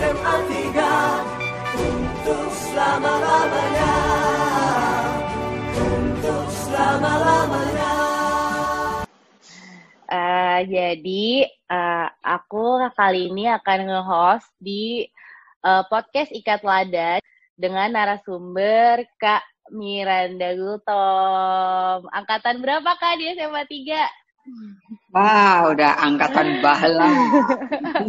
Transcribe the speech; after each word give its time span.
SMA 0.00 0.36
3 0.48 1.76
Untuk 1.76 2.48
selama-lamanya 2.56 3.96
Untuk 5.76 6.44
selama-lamanya 6.48 7.92
Uh, 10.10 10.66
jadi 10.66 11.46
uh, 11.70 12.10
aku 12.18 12.82
kali 12.98 13.30
ini 13.30 13.46
akan 13.46 13.86
nge-host 13.86 14.50
di 14.58 15.06
uh, 15.62 15.86
podcast 15.86 16.34
Ikat 16.34 16.66
Ladan 16.66 17.22
dengan 17.54 17.94
narasumber 17.94 19.06
Kak 19.22 19.46
Miranda 19.70 20.50
Gultom. 20.58 22.10
Angkatan 22.10 22.58
berapa 22.58 22.90
Kak 22.98 23.22
di 23.22 23.38
SMA 23.38 23.62
3? 23.62 25.14
Wah, 25.14 25.70
udah 25.70 25.92
angkatan 26.02 26.58
bahla. 26.58 27.06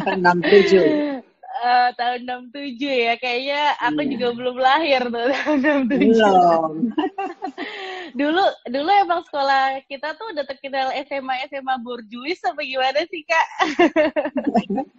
67. 0.10 1.22
Uh, 1.62 1.94
tahun 1.94 2.26
67 2.50 2.74
ya, 2.90 3.14
kayaknya 3.22 3.78
aku 3.78 4.02
Iya. 4.02 4.10
juga 4.18 4.28
belum 4.34 4.58
lahir 4.58 5.02
tuh 5.06 5.26
tahun 5.30 5.58
67. 5.62 6.10
Belum. 6.10 6.74
dulu 8.20 8.44
dulu 8.66 8.90
emang 8.90 9.22
sekolah 9.30 9.86
kita 9.86 10.18
tuh 10.18 10.34
udah 10.34 10.42
terkenal 10.50 10.90
SMA 11.06 11.46
SMA 11.48 11.76
borjuis 11.86 12.42
apa 12.42 12.66
gimana 12.66 13.06
sih 13.06 13.22
kak? 13.24 13.48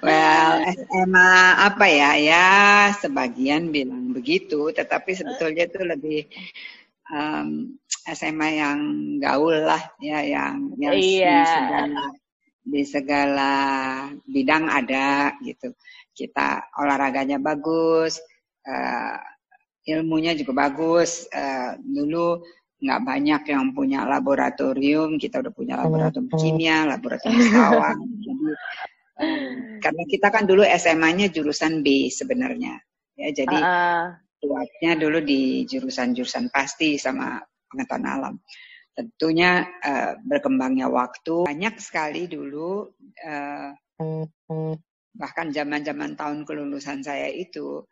Well, 0.00 0.62
SMA 0.70 1.30
apa 1.66 1.86
ya? 1.90 2.14
Ya, 2.14 2.48
sebagian 2.94 3.68
bilang 3.68 4.14
begitu, 4.14 4.70
tetapi 4.70 5.18
sebetulnya 5.18 5.66
itu 5.66 5.82
lebih 5.82 6.20
um, 7.10 7.74
SMA 8.06 8.48
yang 8.54 8.78
gaul 9.18 9.66
lah, 9.66 9.82
ya, 9.98 10.22
yang 10.22 10.70
yang 10.78 10.94
Iya. 10.94 11.42
segala 11.42 12.02
di 12.62 12.86
segala 12.86 13.52
bidang 14.22 14.70
ada 14.70 15.34
gitu. 15.42 15.74
Kita 16.14 16.72
olahraganya 16.78 17.42
bagus, 17.42 18.22
eh, 18.62 19.18
ilmunya 19.90 20.38
juga 20.38 20.70
bagus. 20.70 21.26
Eh, 21.34 21.74
dulu 21.82 22.38
nggak 22.82 23.00
banyak 23.06 23.42
yang 23.46 23.70
punya 23.74 24.02
laboratorium, 24.06 25.18
kita 25.18 25.38
udah 25.38 25.52
punya 25.54 25.74
laboratorium 25.78 26.30
kimia, 26.34 26.86
laboratorium 26.86 27.46
sawang. 27.50 27.98
Jadi 28.26 28.46
eh, 29.22 29.50
karena 29.78 30.02
kita 30.10 30.28
kan 30.34 30.44
dulu 30.46 30.66
SMA-nya 30.66 31.30
jurusan 31.30 31.86
B 31.86 32.10
sebenarnya, 32.10 32.80
ya 33.14 33.28
jadi 33.30 33.58
Heeh. 33.60 34.02
kuatnya 34.42 34.98
dulu 34.98 35.22
di 35.22 35.62
jurusan-jurusan 35.68 36.50
pasti 36.50 36.98
sama 36.98 37.38
pengetahuan 37.70 38.08
alam. 38.08 38.34
Tentunya 38.92 39.64
eh, 39.80 40.12
berkembangnya 40.20 40.92
waktu 40.92 41.48
banyak 41.48 41.80
sekali 41.80 42.28
dulu 42.28 42.92
eh, 43.24 43.72
bahkan 45.12 45.52
zaman-zaman 45.52 46.16
tahun 46.16 46.44
kelulusan 46.48 47.04
saya 47.04 47.28
itu 47.28 47.84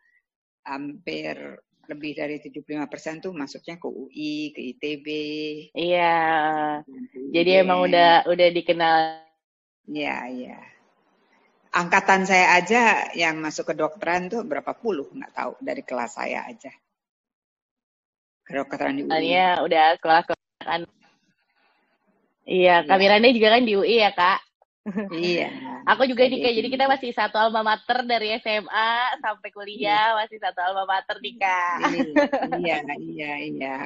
hampir 0.65 1.57
lebih 1.89 2.11
dari 2.15 2.37
75% 2.39 3.25
tuh 3.25 3.33
masuknya 3.35 3.75
ke 3.81 3.87
UI, 3.89 4.53
ke 4.55 4.61
ITB. 4.75 5.07
Iya. 5.75 6.21
ke 6.85 7.19
Jadi 7.33 7.51
emang 7.57 7.83
udah 7.83 8.29
udah 8.29 8.47
dikenal. 8.53 8.97
Ya, 9.89 10.29
ya. 10.29 10.61
Angkatan 11.71 12.27
saya 12.27 12.59
aja 12.59 13.11
yang 13.15 13.39
masuk 13.39 13.71
ke 13.71 13.73
dokteran 13.75 14.27
tuh 14.27 14.43
berapa 14.43 14.75
puluh 14.75 15.07
nggak 15.11 15.33
tahu 15.35 15.53
dari 15.59 15.83
kelas 15.83 16.15
saya 16.15 16.47
aja. 16.47 16.71
Kedokteran 18.43 18.99
di 18.99 19.03
UI. 19.07 19.11
Soalnya 19.11 19.47
udah 19.63 19.85
sekolah 19.99 20.21
kan. 20.63 20.81
Iya, 22.47 22.83
Kak 22.83 22.97
Iya. 22.97 23.01
Miranda 23.01 23.29
juga 23.29 23.49
kan 23.53 23.63
di 23.63 23.73
UI 23.77 23.95
ya 24.01 24.11
kak. 24.11 24.39
Iya. 25.13 25.49
Aku 25.93 26.03
juga 26.09 26.25
nih 26.25 26.39
kak. 26.41 26.53
Jadi 26.57 26.67
kita 26.73 26.85
masih 26.89 27.09
satu 27.13 27.37
alma 27.37 27.61
mater 27.61 28.01
dari 28.05 28.37
SMA 28.41 28.91
sampai 29.21 29.49
kuliah 29.53 30.13
masih 30.17 30.37
satu 30.41 30.59
alma 30.61 30.83
mater 30.89 31.17
nih 31.21 31.35
kak. 31.37 31.77
Iya, 32.57 32.77
iya, 32.97 33.33
iya. 33.45 33.77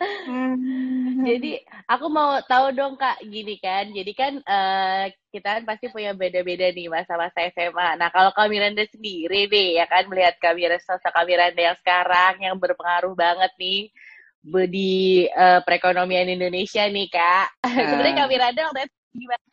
Jadi 1.28 1.60
aku 1.84 2.06
mau 2.08 2.40
tahu 2.48 2.72
dong 2.72 2.96
kak, 2.96 3.20
gini 3.20 3.60
kan, 3.60 3.84
jadi 3.92 4.12
kan 4.16 4.32
eh, 4.40 5.12
kita 5.28 5.60
kan 5.60 5.64
pasti 5.68 5.92
punya 5.92 6.16
beda-beda 6.16 6.72
nih 6.72 6.88
masa-masa 6.88 7.44
SMA. 7.52 8.00
Nah 8.00 8.08
kalau 8.08 8.32
Kak 8.32 8.48
Miranda 8.48 8.80
sendiri 8.88 9.44
nih, 9.44 9.76
ya 9.76 9.84
kan 9.84 10.08
melihat 10.08 10.40
Kak 10.40 10.56
Miranda, 10.56 10.80
sosok 10.80 11.12
Kak 11.12 11.28
Miranda 11.28 11.60
yang 11.60 11.76
sekarang 11.84 12.34
yang 12.40 12.56
berpengaruh 12.56 13.12
banget 13.12 13.52
nih 13.60 13.92
di 14.42 15.24
eh, 15.28 15.60
perekonomian 15.64 16.28
Indonesia 16.32 16.84
nih 16.88 17.08
kak. 17.12 17.46
Sebenarnya 17.90 18.14
Kak 18.24 18.28
Miranda 18.32 18.60
waktu 18.72 18.80
itu 18.88 18.96
gimana? 19.20 19.44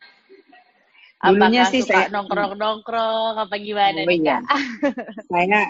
Dulunya 1.18 1.62
Apakah 1.66 1.72
sih 1.74 1.82
suka 1.82 1.90
saya- 1.92 2.10
nongkrong-nongkrong 2.14 3.34
apa 3.42 3.54
gimana 3.58 4.00
Oh 4.00 4.06
nih 4.06 4.18
iya. 4.22 4.38
kak? 4.38 4.42
Saya 5.28 5.62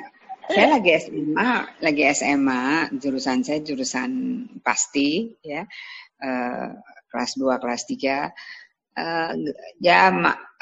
saya 0.48 0.80
lagi 0.80 0.90
SMA, 0.96 1.50
lagi 1.84 2.02
SMA, 2.08 2.62
jurusan 2.96 3.44
saya 3.44 3.60
jurusan 3.60 4.10
pasti 4.64 5.28
ya. 5.44 5.66
Eh, 6.18 6.68
kelas 7.10 7.36
2, 7.36 7.60
kelas 7.60 7.82
3 7.84 8.32
eh, 8.96 9.32
ya 9.82 10.08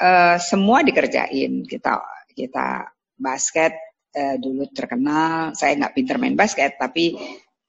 eh, 0.01 0.37
semua 0.41 0.81
dikerjain. 0.83 1.63
Kita 1.63 2.03
kita 2.35 2.89
basket 3.15 3.75
eh, 4.11 4.35
dulu 4.41 4.65
terkenal. 4.73 5.53
Saya 5.55 5.77
nggak 5.77 5.93
pinter 5.95 6.15
main 6.19 6.35
basket 6.35 6.75
tapi 6.75 7.15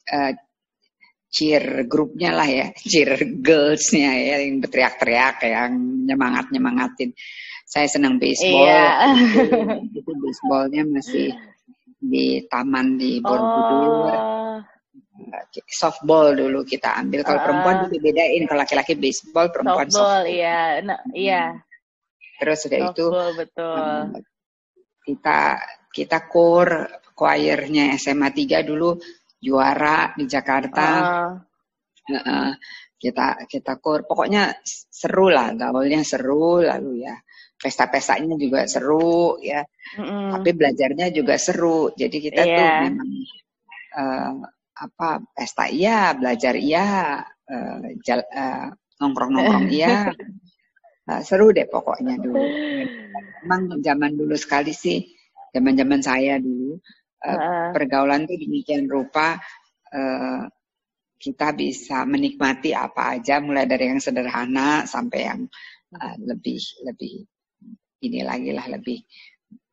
eh, 0.09 0.33
cheer 1.29 1.85
grupnya 1.85 2.33
lah 2.35 2.49
ya, 2.49 2.67
cheer 2.91 3.17
girlsnya 3.41 4.11
ya 4.17 4.37
yang 4.45 4.61
berteriak-teriak, 4.65 5.37
yang 5.45 5.73
nyemangat 6.09 6.49
nyemangatin. 6.51 7.13
Saya 7.69 7.85
senang 7.85 8.17
baseball. 8.17 8.65
Iya. 8.65 9.13
itu, 9.13 10.01
itu 10.01 10.11
baseballnya 10.17 10.83
masih 10.89 11.29
di 12.01 12.41
taman 12.49 12.97
di 12.97 13.21
Borobudur. 13.21 14.09
Oh, 14.09 14.57
Softball 15.69 16.33
dulu 16.33 16.63
kita 16.65 16.95
ambil. 16.97 17.27
Kalau 17.27 17.43
Ah. 17.43 17.45
perempuan 17.45 17.77
itu 17.91 17.99
bedain. 18.01 18.43
Kalau 18.49 18.61
laki-laki 18.63 18.95
baseball, 18.97 19.51
perempuan 19.53 19.91
softball, 19.91 20.23
softball. 20.23 20.33
iya, 20.33 20.59
nah, 20.81 20.99
iya, 21.13 21.43
Terus 22.39 22.59
sudah 22.65 22.79
itu 22.89 23.07
betul. 23.35 23.77
eh, 23.77 24.05
kita 25.05 25.41
kita 25.91 26.19
core 26.31 27.03
choirnya 27.13 27.99
SMA 27.99 28.31
3 28.31 28.63
dulu 28.63 28.95
juara 29.47 30.13
di 30.19 30.25
Jakarta. 30.29 30.89
Oh. 31.03 31.31
Heeh. 32.11 32.49
kita 32.99 33.47
kita 33.47 33.79
core 33.79 34.03
pokoknya 34.11 34.59
seru 34.91 35.31
lah 35.31 35.55
gaulnya 35.55 36.03
seru 36.03 36.59
lalu 36.59 37.07
ya 37.07 37.15
pesta-pestanya 37.63 38.35
juga 38.35 38.67
seru 38.67 39.39
ya 39.39 39.63
Mm-mm. 39.95 40.35
tapi 40.35 40.51
belajarnya 40.59 41.07
juga 41.15 41.39
seru 41.39 41.95
jadi 41.95 42.17
kita 42.27 42.43
tuh 42.43 42.51
Iya. 42.51 42.83
memang 42.91 43.11
eh, 44.03 44.33
apa 44.85 45.09
pesta 45.37 45.65
iya 45.71 46.11
belajar 46.19 46.55
iya 46.59 46.87
jal- 48.07 48.31
eh, 48.35 48.67
nongkrong-nongkrong 49.01 49.67
iya 49.71 49.89
Eh, 51.09 51.23
seru 51.25 51.57
deh 51.57 51.65
pokoknya 51.65 52.21
dulu 52.21 52.37
emang 53.47 53.63
zaman 53.81 54.13
dulu 54.19 54.37
sekali 54.37 54.73
sih 54.77 55.01
zaman-zaman 55.57 56.01
saya 56.05 56.37
dulu 56.37 56.77
Heeh. 57.19 57.75
pergaulan 57.75 58.31
tuh 58.31 58.39
demikian 58.39 58.87
rupa 58.87 59.39
eh, 59.91 60.43
kita 61.19 61.51
bisa 61.51 62.07
menikmati 62.07 62.71
apa 62.79 63.19
aja 63.19 63.43
mulai 63.43 63.67
dari 63.67 63.91
yang 63.91 63.99
sederhana 63.99 64.87
sampai 64.87 65.21
yang 65.27 65.41
eh, 65.99 66.17
lebih 66.23 66.63
lebih 66.87 67.27
ini 68.07 68.23
lagi 68.23 68.55
lah 68.55 68.71
lebih 68.71 69.03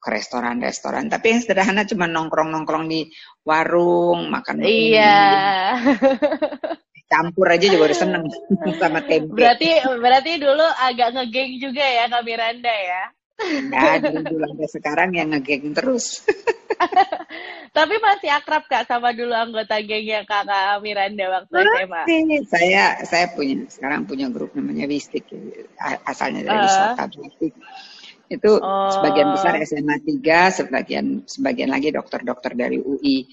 ke 0.01 0.09
restoran-restoran 0.09 1.09
tapi 1.09 1.37
yang 1.37 1.41
sederhana 1.45 1.85
cuma 1.85 2.09
nongkrong-nongkrong 2.09 2.85
di 2.89 3.09
warung 3.45 4.29
makan 4.33 4.65
Iya. 4.65 5.17
campur 7.11 7.45
aja 7.45 7.65
juga 7.69 7.93
udah 7.93 7.97
seneng 7.97 8.23
sama 8.81 9.05
tempe 9.05 9.37
berarti 9.37 9.77
berarti 10.01 10.31
dulu 10.41 10.65
agak 10.81 11.13
ngegeng 11.13 11.61
juga 11.61 11.85
ya 11.85 12.09
Kak 12.09 12.25
Miranda 12.25 12.73
ya. 12.73 13.03
Nah, 13.67 13.99
dulu 13.99 14.47
sampai 14.47 14.69
sekarang 14.71 15.09
yang 15.11 15.27
ngegeng 15.29 15.75
terus 15.75 16.23
Tapi 17.75 17.95
masih 17.99 18.31
akrab 18.31 18.63
Kak 18.65 18.87
sama 18.87 19.11
dulu 19.11 19.35
anggota 19.35 19.75
gengnya 19.83 20.23
Kakak 20.23 20.79
Miranda 20.79 21.27
waktu 21.27 21.51
SMA. 21.59 22.01
saya 22.47 22.83
saya 23.03 23.27
punya 23.31 23.67
sekarang 23.67 24.07
punya 24.07 24.31
grup 24.31 24.55
namanya 24.55 24.87
Wistik 24.87 25.27
a- 25.75 25.99
asalnya 26.05 26.47
dari 26.47 26.55
Ah. 26.55 26.63
wisata 26.63 27.03
Wistik 27.13 27.51
itu 28.25 28.51
Oh. 28.57 28.89
sebagian 28.89 29.35
besar 29.35 29.59
SMA 29.61 29.99
3 29.99 30.49
sebagian 30.49 31.27
sebagian 31.27 31.69
lagi 31.69 31.91
dokter-dokter 31.91 32.55
dari 32.55 32.79
UI 32.79 33.27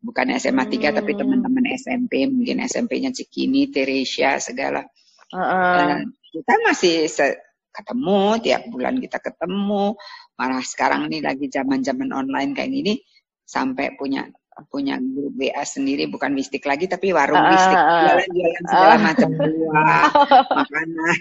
bukan 0.00 0.32
SMA 0.34 0.64
3 0.66 0.90
tapi 0.90 1.12
Hmm. 1.12 1.20
teman-teman 1.22 1.64
SMP 1.70 2.24
mungkin 2.26 2.64
SMP-nya 2.64 3.12
Cikini 3.12 3.68
Teresia 3.68 4.40
segala 4.40 4.82
Heeh. 5.30 5.76
Eh, 5.78 6.00
kita 6.32 6.54
masih 6.64 6.96
se- 7.06 7.38
ketemu 7.72 8.20
tiap 8.44 8.62
bulan 8.68 9.00
kita 9.00 9.18
ketemu 9.18 9.96
malah 10.36 10.62
sekarang 10.62 11.08
nih 11.08 11.24
lagi 11.24 11.48
zaman-zaman 11.48 12.12
online 12.12 12.52
kayak 12.52 12.70
gini 12.70 12.94
sampai 13.42 13.96
punya 13.96 14.28
punya 14.68 15.00
grup 15.00 15.32
WA 15.40 15.64
sendiri 15.64 16.04
bukan 16.12 16.36
mistik 16.36 16.68
lagi 16.68 16.84
tapi 16.84 17.08
warung 17.10 17.40
Ah, 17.40 17.48
mistik 17.48 17.72
ah, 17.72 17.88
ah. 17.88 18.00
jualan 18.04 18.28
jualan 18.28 18.62
segala 18.68 18.92
Ah. 18.92 19.00
macam 19.00 19.30
buah 19.32 20.02
makanan 20.60 21.18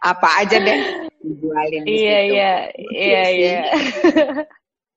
apa 0.00 0.28
aja 0.40 0.56
deh 0.58 0.78
dijualin 1.20 1.82
di 1.84 1.90
Iya 1.92 2.16
situ. 2.16 2.32
iya 2.32 2.52
iya 2.96 3.22
iya. 3.28 3.60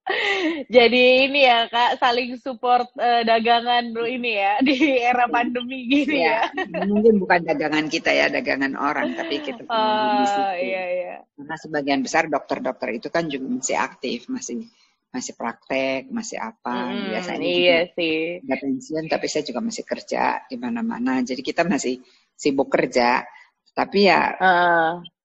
Jadi 0.75 1.29
ini 1.29 1.45
ya 1.45 1.69
Kak 1.69 2.01
saling 2.01 2.35
support 2.41 2.89
eh, 2.97 3.21
dagangan 3.25 3.93
dulu 3.93 4.07
ini 4.09 4.31
ya 4.37 4.53
di 4.67 4.75
era 4.97 5.29
pandemi 5.29 5.85
gini 5.85 6.25
ya. 6.25 6.49
Ya, 6.49 6.81
mungkin 6.89 7.21
bukan 7.21 7.41
dagangan 7.45 7.85
kita 7.87 8.09
ya, 8.13 8.25
dagangan 8.29 8.73
orang, 8.73 9.13
tapi 9.13 9.41
kita 9.41 9.61
Oh 9.69 10.51
iya 10.57 10.83
iya. 10.89 11.15
Karena 11.37 11.55
sebagian 11.55 12.01
besar 12.01 12.25
dokter-dokter 12.27 12.89
itu 12.97 13.07
kan 13.13 13.29
juga 13.29 13.45
masih 13.47 13.77
aktif, 13.77 14.19
masih 14.27 14.65
masih 15.09 15.33
praktek, 15.33 16.09
masih 16.13 16.37
apa. 16.37 16.93
Mm, 16.93 17.01
Biasanya 17.13 17.45
iya 17.45 17.79
juga 17.85 17.93
sih. 17.97 18.17
udah 18.45 18.57
pensiun, 18.61 19.05
tapi 19.09 19.25
saya 19.29 19.43
juga 19.45 19.59
masih 19.61 19.83
kerja 19.85 20.21
di 20.49 20.55
mana-mana. 20.57 21.21
Jadi 21.25 21.41
kita 21.41 21.61
masih 21.65 22.01
sibuk 22.37 22.69
kerja. 22.69 23.25
Tapi 23.73 23.99
ya 24.09 24.21
Heeh. 24.37 25.18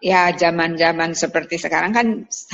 Ya 0.00 0.32
zaman-zaman 0.32 1.12
seperti 1.12 1.60
sekarang 1.60 1.92
kan 1.92 2.06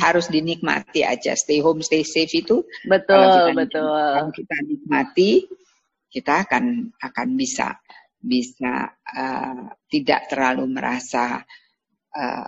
harus 0.03 0.27
dinikmati 0.29 1.07
aja. 1.07 1.33
Stay 1.39 1.63
home, 1.63 1.81
stay 1.81 2.03
safe 2.03 2.31
itu 2.35 2.67
kalau 2.67 2.91
betul 2.91 3.25
kita 3.33 3.53
betul. 3.55 3.87
kalau 3.87 4.31
kita 4.35 4.57
nikmati, 4.67 5.31
kita 6.11 6.35
akan 6.47 6.95
akan 6.99 7.29
bisa 7.39 7.79
bisa 8.19 8.91
eh, 9.15 9.63
tidak 9.87 10.27
terlalu 10.27 10.67
merasa 10.67 11.39
uh, 12.17 12.47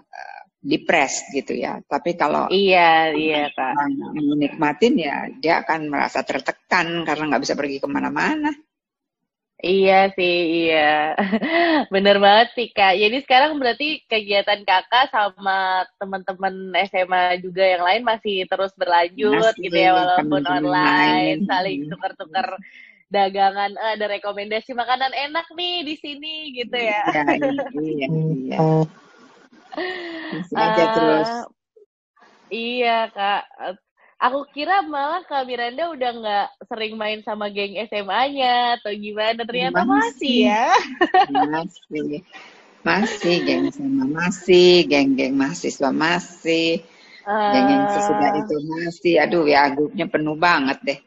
depressed 0.58 1.30
gitu 1.30 1.54
ya. 1.54 1.78
Tapi 1.86 2.18
kalau 2.18 2.50
Iya 2.50 3.14
iya 3.14 3.46
Kak. 3.54 3.72
orang 3.78 3.94
menikmatin 4.18 4.94
ya 4.98 5.30
dia 5.38 5.62
akan 5.62 5.86
merasa 5.86 6.26
tertekan 6.26 7.06
karena 7.06 7.24
nggak 7.30 7.42
bisa 7.46 7.54
pergi 7.54 7.78
ke 7.78 7.88
mana-mana. 7.88 8.50
Iya 9.58 10.14
sih, 10.14 10.70
iya. 10.70 11.18
Bener 11.94 12.22
banget 12.22 12.54
sih, 12.54 12.70
Kak. 12.70 12.94
Jadi 12.94 13.26
sekarang 13.26 13.58
berarti 13.58 14.06
kegiatan 14.06 14.62
Kakak 14.62 15.10
sama 15.10 15.82
teman-teman 15.98 16.70
SMA 16.86 17.42
juga 17.42 17.66
yang 17.66 17.82
lain 17.82 18.02
masih 18.06 18.46
terus 18.46 18.70
berlanjut 18.78 19.34
Masih 19.58 19.66
gitu 19.66 19.74
ya, 19.82 19.98
walaupun 19.98 20.46
online, 20.46 21.42
lain. 21.42 21.50
saling 21.50 21.90
tukar-tukar 21.90 22.54
dagangan, 23.10 23.74
eh, 23.74 23.90
ada 23.98 24.06
rekomendasi 24.06 24.78
makanan 24.78 25.10
enak 25.26 25.50
nih 25.58 25.82
di 25.90 25.94
sini 25.98 26.34
gitu 26.54 26.78
ya. 26.78 27.02
Iya, 27.34 27.50
iya, 27.82 28.08
iya. 28.14 28.58
Masih 30.38 30.54
aja 30.54 30.82
Eh, 30.86 30.90
terus. 30.94 31.30
Iya, 32.48 32.98
Kak. 33.10 33.42
Aku 34.18 34.42
kira 34.50 34.82
malah 34.82 35.22
Kak 35.22 35.46
Miranda 35.46 35.94
udah 35.94 36.10
nggak 36.10 36.48
sering 36.66 36.98
main 36.98 37.22
sama 37.22 37.46
geng 37.54 37.78
SMA-nya 37.86 38.82
atau 38.82 38.90
gimana. 38.90 39.46
Ternyata 39.46 39.86
masih 39.86 39.94
Masih. 39.94 40.36
ya. 40.42 40.68
Masih. 41.30 42.08
Masih 42.82 43.34
geng 43.46 43.66
sama 43.74 44.04
masih, 44.06 44.86
geng-geng 44.86 45.34
mahasiswa 45.34 45.90
masih, 45.94 46.82
geng 47.26 47.66
yang 47.70 47.84
sesudah 47.90 48.30
itu 48.42 48.56
masih. 48.64 49.14
Aduh 49.22 49.44
ya 49.46 49.70
grupnya 49.70 50.06
penuh 50.10 50.34
banget 50.34 50.78
deh. 50.82 50.98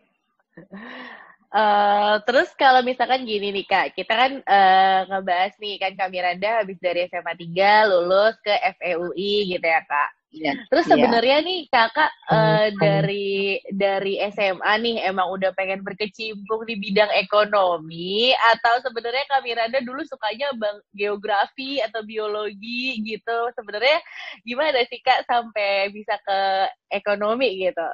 Eh, 1.51 2.15
terus 2.23 2.47
kalau 2.55 2.79
misalkan 2.79 3.27
gini 3.27 3.51
nih 3.51 3.67
Kak, 3.67 3.91
kita 3.91 4.13
kan 4.15 4.31
eh, 4.39 4.99
ngebahas 5.11 5.51
nih 5.59 5.75
kan 5.83 5.91
Kak 5.99 6.07
Miranda 6.07 6.63
habis 6.63 6.79
dari 6.79 7.11
SMA 7.11 7.35
3 7.35 7.91
lulus 7.91 8.39
ke 8.39 8.55
FEUI 8.79 9.51
gitu 9.51 9.67
ya 9.67 9.83
Kak. 9.83 10.20
Iya. 10.31 10.55
Terus 10.71 10.87
iya. 10.87 10.91
sebenarnya 10.95 11.37
nih 11.43 11.59
Kakak 11.67 12.11
eh, 12.31 12.67
dari 12.79 13.59
dari 13.67 14.15
SMA 14.31 14.73
nih 14.79 14.95
emang 15.11 15.27
udah 15.35 15.51
pengen 15.51 15.83
berkecimpung 15.83 16.63
di 16.63 16.79
bidang 16.79 17.11
ekonomi 17.19 18.31
atau 18.31 18.79
sebenarnya 18.79 19.27
Kak 19.27 19.43
Miranda 19.43 19.83
dulu 19.83 19.99
sukanya 20.07 20.55
bang 20.55 20.79
geografi 20.95 21.83
atau 21.83 22.07
biologi 22.07 23.03
gitu. 23.03 23.51
Sebenarnya 23.59 23.99
gimana 24.47 24.79
sih 24.87 25.03
Kak 25.03 25.27
sampai 25.27 25.91
bisa 25.91 26.15
ke 26.23 26.39
ekonomi 26.87 27.67
gitu? 27.67 27.87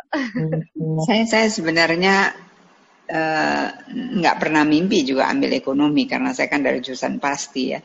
Saya 1.10 1.26
saya 1.26 1.48
sebenarnya 1.50 2.38
eh, 3.10 3.68
nggak 4.22 4.38
pernah 4.38 4.62
mimpi 4.62 5.02
juga 5.02 5.34
ambil 5.34 5.58
ekonomi 5.58 6.06
karena 6.06 6.38
saya 6.38 6.54
kan 6.54 6.62
dari 6.62 6.86
jurusan 6.86 7.18
pasti 7.18 7.74
ya. 7.74 7.82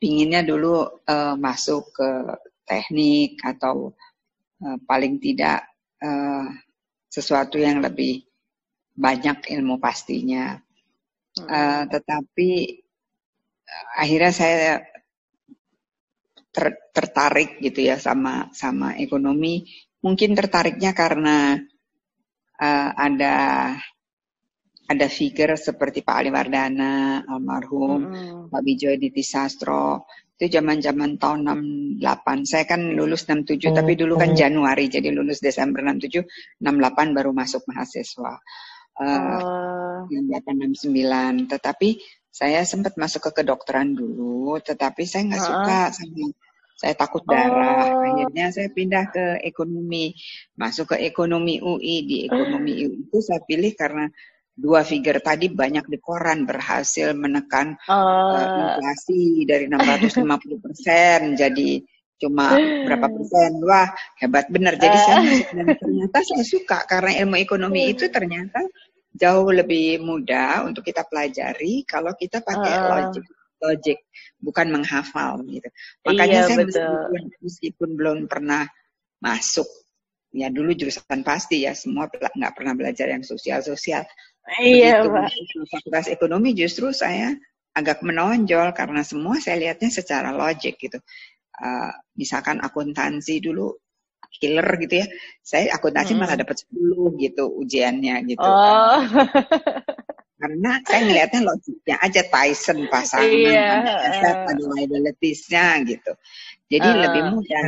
Pinginnya 0.00 0.40
dulu 0.40 1.04
eh, 1.04 1.36
masuk 1.36 1.92
ke 1.92 2.08
teknik 2.70 3.30
atau 3.42 3.74
eh, 4.64 4.78
paling 4.88 5.14
tidak 5.24 5.58
eh, 6.06 6.46
sesuatu 7.10 7.56
yang 7.66 7.78
lebih 7.86 8.22
banyak 8.94 9.38
ilmu 9.54 9.74
pastinya. 9.82 10.44
Eh, 11.58 11.82
tetapi 11.92 12.50
eh, 13.72 13.86
akhirnya 14.02 14.32
saya 14.40 14.72
ter- 16.54 16.80
tertarik 16.96 17.50
gitu 17.64 17.80
ya 17.90 17.96
sama 18.06 18.34
sama 18.62 18.88
ekonomi. 19.04 19.54
Mungkin 20.04 20.30
tertariknya 20.38 20.90
karena 21.00 21.36
eh, 22.66 22.90
ada 23.06 23.36
ada 24.90 25.06
figure 25.06 25.54
seperti 25.54 26.02
Pak 26.02 26.16
Ali 26.18 26.30
Wardana, 26.34 27.22
almarhum, 27.22 28.10
Mm-mm. 28.10 28.50
Pak 28.50 28.62
Bijoy 28.66 28.98
Diti 28.98 29.22
Sastro. 29.22 30.10
Itu 30.34 30.58
zaman-zaman 30.58 31.14
tahun 31.14 31.46
68. 32.02 32.48
Saya 32.48 32.64
kan 32.66 32.90
lulus 32.98 33.28
67, 33.28 33.70
tapi 33.70 33.94
dulu 33.94 34.18
kan 34.18 34.34
Januari, 34.34 34.90
jadi 34.90 35.14
lulus 35.14 35.38
Desember 35.38 35.84
67, 35.86 36.26
68 36.58 37.14
baru 37.14 37.30
masuk 37.30 37.62
mahasiswa. 37.70 38.34
Eh, 39.00 39.06
Oh. 39.06 40.04
68, 40.10 40.74
69. 40.74 41.46
Tetapi 41.46 41.88
saya 42.26 42.66
sempat 42.66 42.98
masuk 42.98 43.30
ke 43.30 43.42
kedokteran 43.42 43.94
dulu, 43.94 44.58
tetapi 44.58 45.06
saya 45.06 45.30
nggak 45.30 45.42
Heeh. 45.44 45.50
suka 45.54 45.80
sama 45.94 46.26
saya 46.80 46.94
takut 46.96 47.20
darah. 47.28 47.92
Oh. 47.92 48.00
Akhirnya 48.08 48.48
saya 48.48 48.72
pindah 48.72 49.12
ke 49.12 49.24
ekonomi, 49.44 50.16
masuk 50.56 50.96
ke 50.96 51.04
ekonomi 51.04 51.60
UI. 51.60 51.96
Di 52.08 52.16
ekonomi 52.26 52.72
UI 52.80 53.04
itu 53.04 53.18
saya 53.20 53.44
pilih 53.44 53.76
karena 53.76 54.08
dua 54.56 54.84
figure 54.84 55.20
tadi 55.22 55.48
banyak 55.48 55.86
di 55.88 55.98
koran 56.02 56.44
berhasil 56.44 57.12
menekan 57.16 57.74
eh, 57.76 58.46
Oh. 58.46 58.54
inflasi 58.60 59.44
dari 59.48 59.66
650 59.72 60.64
persen 60.64 61.34
jadi 61.38 61.70
cuma 62.20 62.52
berapa 62.84 63.08
persen. 63.08 63.50
Wah 63.64 63.88
hebat. 64.20 64.44
Benar. 64.52 64.76
Jadi 64.76 64.96
saya 65.00 65.16
masuk 65.24 65.48
dan 65.56 65.66
ternyata 65.80 66.18
saya 66.20 66.44
suka 66.44 66.78
karena 66.84 67.16
ilmu 67.24 67.36
ekonomi 67.40 67.96
itu 67.96 68.12
ternyata 68.12 68.60
jauh 69.16 69.48
lebih 69.48 70.04
mudah 70.04 70.68
untuk 70.68 70.84
kita 70.84 71.02
pelajari 71.08 71.82
kalau 71.88 72.12
kita 72.14 72.44
pakai 72.44 72.76
Heeh. 72.76 72.88
logic 72.92 73.24
logic 73.60 73.98
bukan 74.40 74.68
menghafal 74.68 75.40
gitu. 75.48 75.68
Makanya 76.04 76.44
Iya, 76.44 76.48
saya 76.48 76.56
betul. 76.60 76.68
meskipun 76.68 77.22
meskipun 77.40 77.88
belum 77.96 78.18
pernah 78.28 78.68
masuk 79.24 79.68
ya 80.32 80.46
dulu 80.52 80.70
jurusan 80.76 81.20
pasti 81.26 81.66
ya 81.66 81.74
semua 81.74 82.06
nggak 82.12 82.54
pernah 82.54 82.72
belajar 82.76 83.10
yang 83.10 83.24
sosial 83.26 83.60
sosial 83.66 84.04
Iya, 84.60 85.04
begitu 85.04 85.60
Pak. 85.62 85.68
fakultas 85.68 86.06
ekonomi 86.10 86.50
justru 86.56 86.90
saya 86.90 87.36
agak 87.70 88.02
menonjol 88.02 88.74
karena 88.74 89.06
semua 89.06 89.38
saya 89.38 89.60
lihatnya 89.60 89.90
secara 89.92 90.34
logik 90.34 90.80
gitu. 90.80 90.98
Uh, 91.60 91.92
misalkan 92.16 92.56
akuntansi 92.58 93.38
dulu 93.44 93.76
killer 94.40 94.64
gitu 94.80 95.04
ya, 95.04 95.06
saya 95.42 95.74
akuntansi 95.76 96.16
Mm-mm. 96.16 96.24
malah 96.24 96.36
dapat 96.38 96.56
10 96.72 97.20
gitu 97.20 97.44
ujiannya 97.60 98.14
gitu. 98.30 98.48
Oh. 98.48 99.00
Karena 100.40 100.80
saya 100.88 101.00
ngelihatnya 101.04 101.40
logiknya 101.44 101.96
aja 102.00 102.22
Tyson 102.24 102.88
pasangan, 102.88 103.28
Iya, 103.28 103.68
ada 104.24 104.56
liabilitiesnya 104.56 105.84
gitu. 105.84 106.12
Jadi 106.72 106.88
Heeh. 106.88 107.02
lebih 107.04 107.22
mudah 107.36 107.66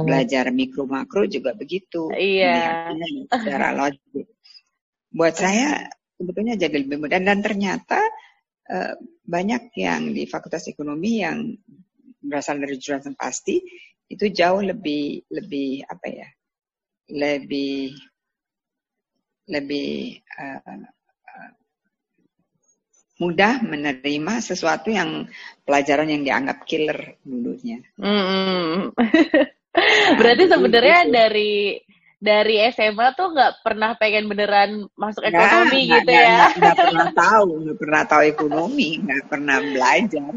belajar 0.00 0.48
mikro 0.48 0.88
makro 0.88 1.28
juga 1.28 1.52
begitu. 1.52 2.08
Iya. 2.16 2.88
Melihatnya 2.96 3.08
secara 3.28 3.68
logik. 3.76 4.26
Buat 5.12 5.34
saya 5.36 5.92
sebetulnya 6.24 6.56
jadi 6.56 6.80
lebih 6.80 7.04
mudah 7.04 7.20
dan 7.20 7.44
ternyata 7.44 8.00
eh, 8.72 8.96
banyak 9.28 9.76
yang 9.76 10.16
di 10.16 10.24
Fakultas 10.24 10.72
Ekonomi 10.72 11.20
yang 11.20 11.52
berasal 12.24 12.56
dari 12.56 12.80
jurusan 12.80 13.12
pasti 13.12 13.60
itu 14.08 14.24
jauh 14.32 14.64
lebih 14.64 15.20
lebih 15.28 15.84
apa 15.84 16.06
ya 16.08 16.28
lebih 17.12 17.92
lebih 19.52 20.24
eh, 20.40 20.88
mudah 23.22 23.62
menerima 23.62 24.34
sesuatu 24.42 24.90
yang 24.90 25.30
pelajaran 25.62 26.10
yang 26.10 26.22
dianggap 26.26 26.66
killer 26.66 27.14
dulunya. 27.22 27.84
Mm-mm. 28.00 28.90
Nah, 29.74 30.14
Berarti 30.14 30.46
sebenarnya 30.46 31.10
dari 31.10 31.74
dari 32.24 32.56
SMA 32.72 33.12
tuh 33.12 33.36
nggak 33.36 33.60
pernah 33.60 33.92
pengen 34.00 34.24
beneran 34.32 34.88
masuk 34.96 35.20
Nggak, 35.28 35.36
ekonomi 35.36 35.80
nggak, 35.84 35.92
gitu 36.00 36.10
nggak, 36.10 36.24
ya? 36.24 36.32
nggak, 36.32 36.52
nggak 36.56 36.76
pernah 36.88 37.08
tahu, 37.12 37.48
nggak 37.60 37.78
pernah 37.78 38.02
tahu 38.08 38.22
ekonomi, 38.24 38.88
nggak 39.04 39.22
pernah 39.28 39.56
belajar. 39.60 40.32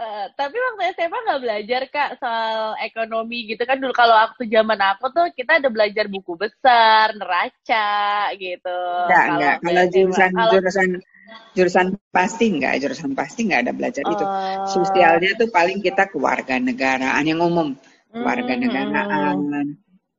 Eh, 0.00 0.26
tapi 0.32 0.56
waktu 0.56 0.96
SMA 0.96 1.18
nggak 1.28 1.42
belajar 1.44 1.82
kak 1.92 2.10
soal 2.16 2.72
ekonomi 2.80 3.52
gitu 3.52 3.62
kan 3.68 3.76
dulu 3.76 3.92
kalau 3.92 4.16
waktu 4.16 4.48
zaman 4.48 4.80
aku 4.80 5.12
tuh 5.12 5.28
kita 5.36 5.60
ada 5.60 5.68
belajar 5.68 6.08
buku 6.08 6.34
besar, 6.40 7.14
neraca 7.14 7.92
gitu. 8.34 8.80
Enggak. 9.06 9.60
waktu 9.60 9.66
Kalau 9.70 9.84
jurusan 9.92 10.30
Kalau 10.32 10.50
jurusan 10.56 10.88
jurusan 11.54 11.86
pasti 12.10 12.44
enggak, 12.48 12.80
jurusan 12.82 13.12
pasti 13.14 13.46
enggak 13.46 13.68
ada 13.68 13.72
belajar 13.76 14.04
itu. 14.08 14.24
Oh. 14.24 14.66
Sosialnya 14.66 15.36
tuh 15.38 15.52
paling 15.52 15.78
kita 15.78 16.10
kewarganegaraan 16.10 17.22
yang 17.22 17.38
umum. 17.44 17.78
kewarganegaraan, 18.10 19.38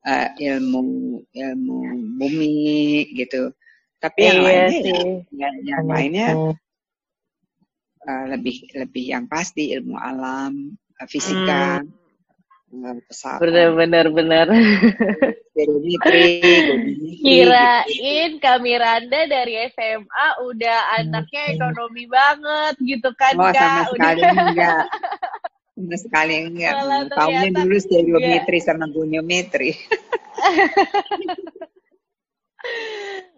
uh, 0.08 0.30
ilmu 0.38 0.84
ilmu 1.34 1.80
bumi 2.20 2.56
gitu. 3.18 3.54
Tapi 4.02 4.20
yang 4.30 4.40
Iya 4.42 4.46
lainnya 4.46 4.80
ya, 4.82 4.84
sih. 4.84 5.02
yang, 5.34 5.56
yang 5.66 5.86
lainnya 5.88 6.30
uh, 8.08 8.26
lebih 8.34 8.56
lebih 8.76 9.06
yang 9.14 9.26
pasti 9.30 9.74
ilmu 9.76 9.96
alam, 9.98 10.74
uh, 11.02 11.08
fisika, 11.10 11.84
uh, 12.74 12.98
pesawat, 13.10 13.42
bener. 14.16 14.48
geometri, 15.56 16.26
geometri, 16.66 17.12
gitu. 17.28 17.54
Kirain 17.86 18.40
Kak 18.42 18.60
Miranda 18.64 19.28
dari 19.30 19.60
SMA 19.74 20.28
udah 20.48 20.80
anaknya 21.04 21.44
ekonomi 21.56 22.08
banget 22.08 22.76
gitu 22.82 23.12
kan 23.20 23.36
Oh, 23.38 23.52
sama 23.54 23.84
Kak. 23.86 23.92
sekali 23.92 24.22
Udah 24.22 24.34
enggak. 24.40 24.86
Sama 25.82 25.98
sekali 25.98 26.36
enggak. 26.46 26.74
Taunya 27.10 27.50
dulu 27.50 27.74
enggak. 27.74 27.86
stereometri 27.90 28.60
sama 28.62 28.86
goniometri. 28.86 29.72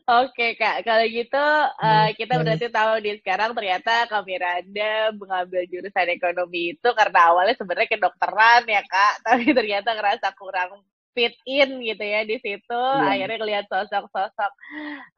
Oke 0.03 0.59
Kak, 0.59 0.83
kalau 0.83 1.07
gitu 1.07 1.39
eh, 1.79 2.11
kita 2.19 2.35
Hmm. 2.35 2.43
berarti 2.43 2.67
tahu 2.67 2.91
nih 2.99 3.15
sekarang 3.23 3.55
ternyata 3.55 4.03
Kak 4.11 4.27
Miranda 4.27 5.15
mengambil 5.15 5.63
jurusan 5.71 6.11
ekonomi 6.11 6.75
itu 6.75 6.89
karena 6.91 7.31
awalnya 7.31 7.55
sebenarnya 7.55 7.87
kedokteran 7.87 8.67
ya 8.67 8.83
Kak, 8.83 9.13
tapi 9.25 9.55
ternyata 9.55 9.95
ngerasa 9.95 10.35
kurang 10.35 10.83
fit 11.15 11.31
in 11.47 11.79
gitu 11.79 12.03
ya 12.03 12.27
di 12.27 12.35
situ, 12.35 12.83
Iya. 12.99 13.05
akhirnya 13.15 13.37
ngelihat 13.39 13.65
sosok-sosok 13.71 14.51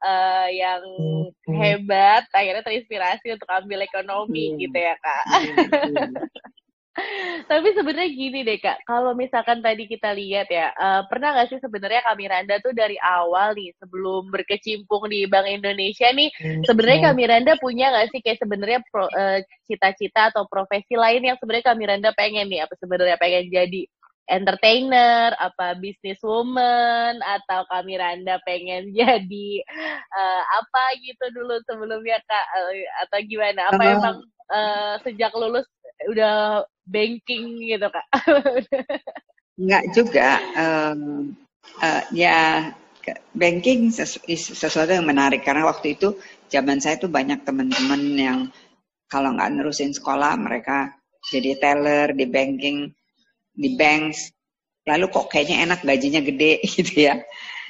eh, 0.06 0.48
yang 0.54 0.82
hebat, 1.50 2.22
akhirnya 2.30 2.62
terinspirasi 2.62 3.26
untuk 3.34 3.48
ambil 3.50 3.82
ekonomi 3.82 4.54
Iya. 4.54 4.70
gitu 4.70 4.78
ya 4.78 4.94
Kak. 5.02 5.24
Iya, 5.34 5.54
iya. 5.82 6.06
Tapi 7.50 7.68
sebenarnya 7.76 8.10
gini 8.10 8.40
deh 8.42 8.58
kak, 8.58 8.82
kalau 8.88 9.12
misalkan 9.12 9.60
tadi 9.60 9.84
kita 9.86 10.16
lihat 10.16 10.48
ya, 10.48 10.72
eh, 10.72 11.02
pernah 11.12 11.36
nggak 11.36 11.48
sih 11.52 11.60
sebenarnya 11.60 12.00
Kak 12.04 12.16
Miranda 12.18 12.56
tuh 12.64 12.72
dari 12.72 12.96
awal 13.00 13.52
nih 13.54 13.70
sebelum 13.78 14.32
berkecimpung 14.32 15.06
di 15.12 15.28
Bank 15.28 15.46
Indonesia 15.46 16.08
nih, 16.10 16.32
sebenarnya 16.64 17.12
Kak 17.12 17.16
Miranda 17.16 17.52
punya 17.60 17.92
nggak 17.92 18.08
sih 18.16 18.20
kayak 18.24 18.40
sebenarnya 18.40 18.80
pro- 18.88 19.12
eh, 19.12 19.44
cita-cita 19.68 20.32
atau 20.32 20.48
profesi 20.48 20.96
lain 20.96 21.22
yang 21.24 21.36
sebenarnya 21.38 21.68
Kak 21.72 21.78
Miranda 21.78 22.10
pengen 22.16 22.48
nih, 22.48 22.64
apa 22.64 22.74
sebenarnya 22.80 23.16
pengen 23.20 23.44
jadi 23.52 23.82
entertainer, 24.26 25.30
apa 25.38 25.78
businesswoman, 25.78 27.20
atau 27.22 27.62
Kak 27.70 27.84
Miranda 27.86 28.40
pengen 28.48 28.90
jadi 28.98 29.48
eh, 30.16 30.42
apa 30.58 30.82
gitu 31.04 31.24
dulu 31.36 31.60
sebelumnya 31.68 32.18
kak, 32.26 32.46
Eh, 32.56 32.86
atau 33.06 33.18
gimana? 33.28 33.70
Apa 33.70 33.82
Eh, 33.84 33.92
emang 33.94 34.16
eh, 34.50 34.94
sejak 35.04 35.32
lulus 35.36 35.66
udah 36.10 36.64
banking 36.86 37.44
gitu 37.66 37.86
kak? 37.90 38.06
Enggak 39.60 39.84
juga. 39.96 40.28
em, 40.56 41.00
eh, 41.86 42.02
ya 42.24 42.38
banking 43.42 43.80
sesu- 43.94 44.24
sesuatu 44.62 44.90
yang 44.90 45.06
menarik 45.06 45.42
karena 45.46 45.62
waktu 45.70 45.94
itu 45.98 46.08
zaman 46.52 46.78
saya 46.82 46.96
tuh 47.02 47.10
banyak 47.18 47.40
teman-teman 47.46 48.02
yang 48.18 48.38
kalau 49.12 49.30
nggak 49.36 49.50
nerusin 49.54 49.92
sekolah 49.94 50.34
mereka 50.38 50.94
jadi 51.30 51.50
teller 51.62 52.08
di 52.18 52.26
banking 52.26 52.78
di 53.62 53.68
banks 53.80 54.30
lalu 54.90 55.06
kok 55.14 55.26
kayaknya 55.32 55.56
enak 55.66 55.80
gajinya 55.86 56.20
gede 56.22 56.52
gitu 56.76 56.94
ya 57.08 57.14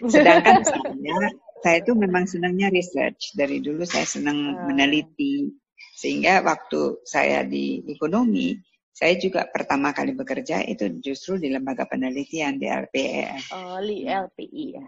sedangkan 0.08 0.56
saya 0.64 1.16
saya 1.64 1.76
itu 1.82 1.92
memang 1.96 2.24
senangnya 2.28 2.68
research 2.72 3.32
dari 3.36 3.58
dulu 3.64 3.82
saya 3.84 4.06
senang 4.08 4.38
Hmm. 4.38 4.66
meneliti 4.68 5.50
sehingga 5.96 6.44
waktu 6.44 7.00
saya 7.04 7.44
di 7.44 7.80
ekonomi 7.88 8.56
saya 8.96 9.12
juga 9.20 9.44
pertama 9.44 9.92
kali 9.92 10.16
bekerja 10.16 10.64
itu 10.64 10.88
justru 11.04 11.36
di 11.36 11.52
lembaga 11.52 11.84
penelitian 11.84 12.56
di 12.56 12.64
LPEM 12.64 13.52
Oh, 13.52 13.76
li 13.84 14.08
LPI 14.08 14.64
ya. 14.72 14.86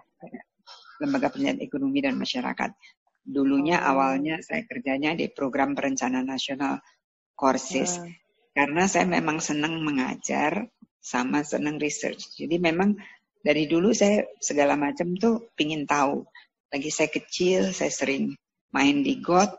lembaga 1.04 1.28
penelitian 1.28 1.60
ekonomi 1.60 2.00
dan 2.00 2.16
masyarakat 2.16 2.72
dulunya 3.28 3.84
Oh. 3.84 3.92
awalnya 3.92 4.40
saya 4.40 4.64
kerjanya 4.64 5.12
di 5.12 5.28
program 5.28 5.76
perencanaan 5.76 6.24
nasional 6.24 6.80
Korsis 7.36 8.00
Hmm. 8.00 8.10
karena 8.56 8.88
saya 8.88 9.04
memang 9.04 9.38
senang 9.38 9.78
mengajar 9.84 10.66
sama 10.98 11.46
senang 11.46 11.78
research. 11.78 12.34
Jadi 12.34 12.58
memang 12.58 12.98
dari 13.38 13.70
dulu 13.70 13.94
saya 13.94 14.26
segala 14.42 14.74
macam 14.74 15.14
tuh 15.14 15.54
pingin 15.54 15.86
tahu. 15.86 16.26
Lagi 16.74 16.90
saya 16.90 17.06
kecil, 17.08 17.70
saya 17.70 17.88
sering 17.94 18.34
main 18.74 19.06
di 19.06 19.22
got 19.22 19.54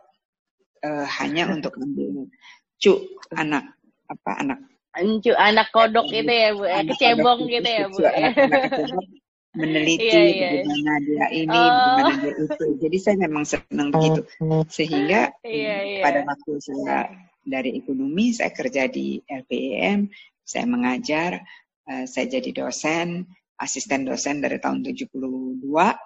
eh, 0.83 1.07
hanya 1.23 1.47
untuk 1.55 1.71
ambil 1.79 2.27
cu 2.75 2.93
anak 3.31 3.78
apa 4.09 4.31
anak 4.41 4.59
Encu, 4.97 5.31
anak 5.37 5.69
kodok 5.69 6.09
itu 6.09 6.33
ya 6.33 6.49
bu, 6.57 6.65
eh, 6.65 6.73
anak 6.81 6.97
kecebong 6.97 7.39
kodok 7.45 7.53
gitu 7.53 7.69
ya 7.69 7.85
bu. 7.87 7.97
anak, 8.01 8.33
anak 8.41 8.61
kecebong 8.73 9.07
meneliti 9.59 10.05
Iya, 10.05 10.21
iya. 10.21 10.49
bagaimana 10.61 10.93
dia 11.05 11.25
ini, 11.33 11.49
Oh. 11.49 11.65
bagaimana 11.65 12.13
dia 12.21 12.33
itu. 12.37 12.65
Jadi 12.85 12.97
saya 13.01 13.15
memang 13.17 13.45
senang 13.45 13.89
begitu. 13.89 14.21
Sehingga 14.69 15.33
Iya, 15.41 15.75
iya. 15.85 16.01
pada 16.05 16.21
waktu 16.25 16.51
saya 16.61 16.97
dari 17.41 17.73
ekonomi 17.77 18.29
saya 18.33 18.51
kerja 18.53 18.85
di 18.89 19.17
LPEM, 19.25 20.09
saya 20.45 20.65
mengajar, 20.69 21.41
eh, 21.89 22.05
saya 22.05 22.25
jadi 22.29 22.49
dosen, 22.53 23.25
asisten 23.57 24.05
dosen 24.05 24.41
dari 24.41 24.57
tahun 24.61 24.85
72, 24.85 25.97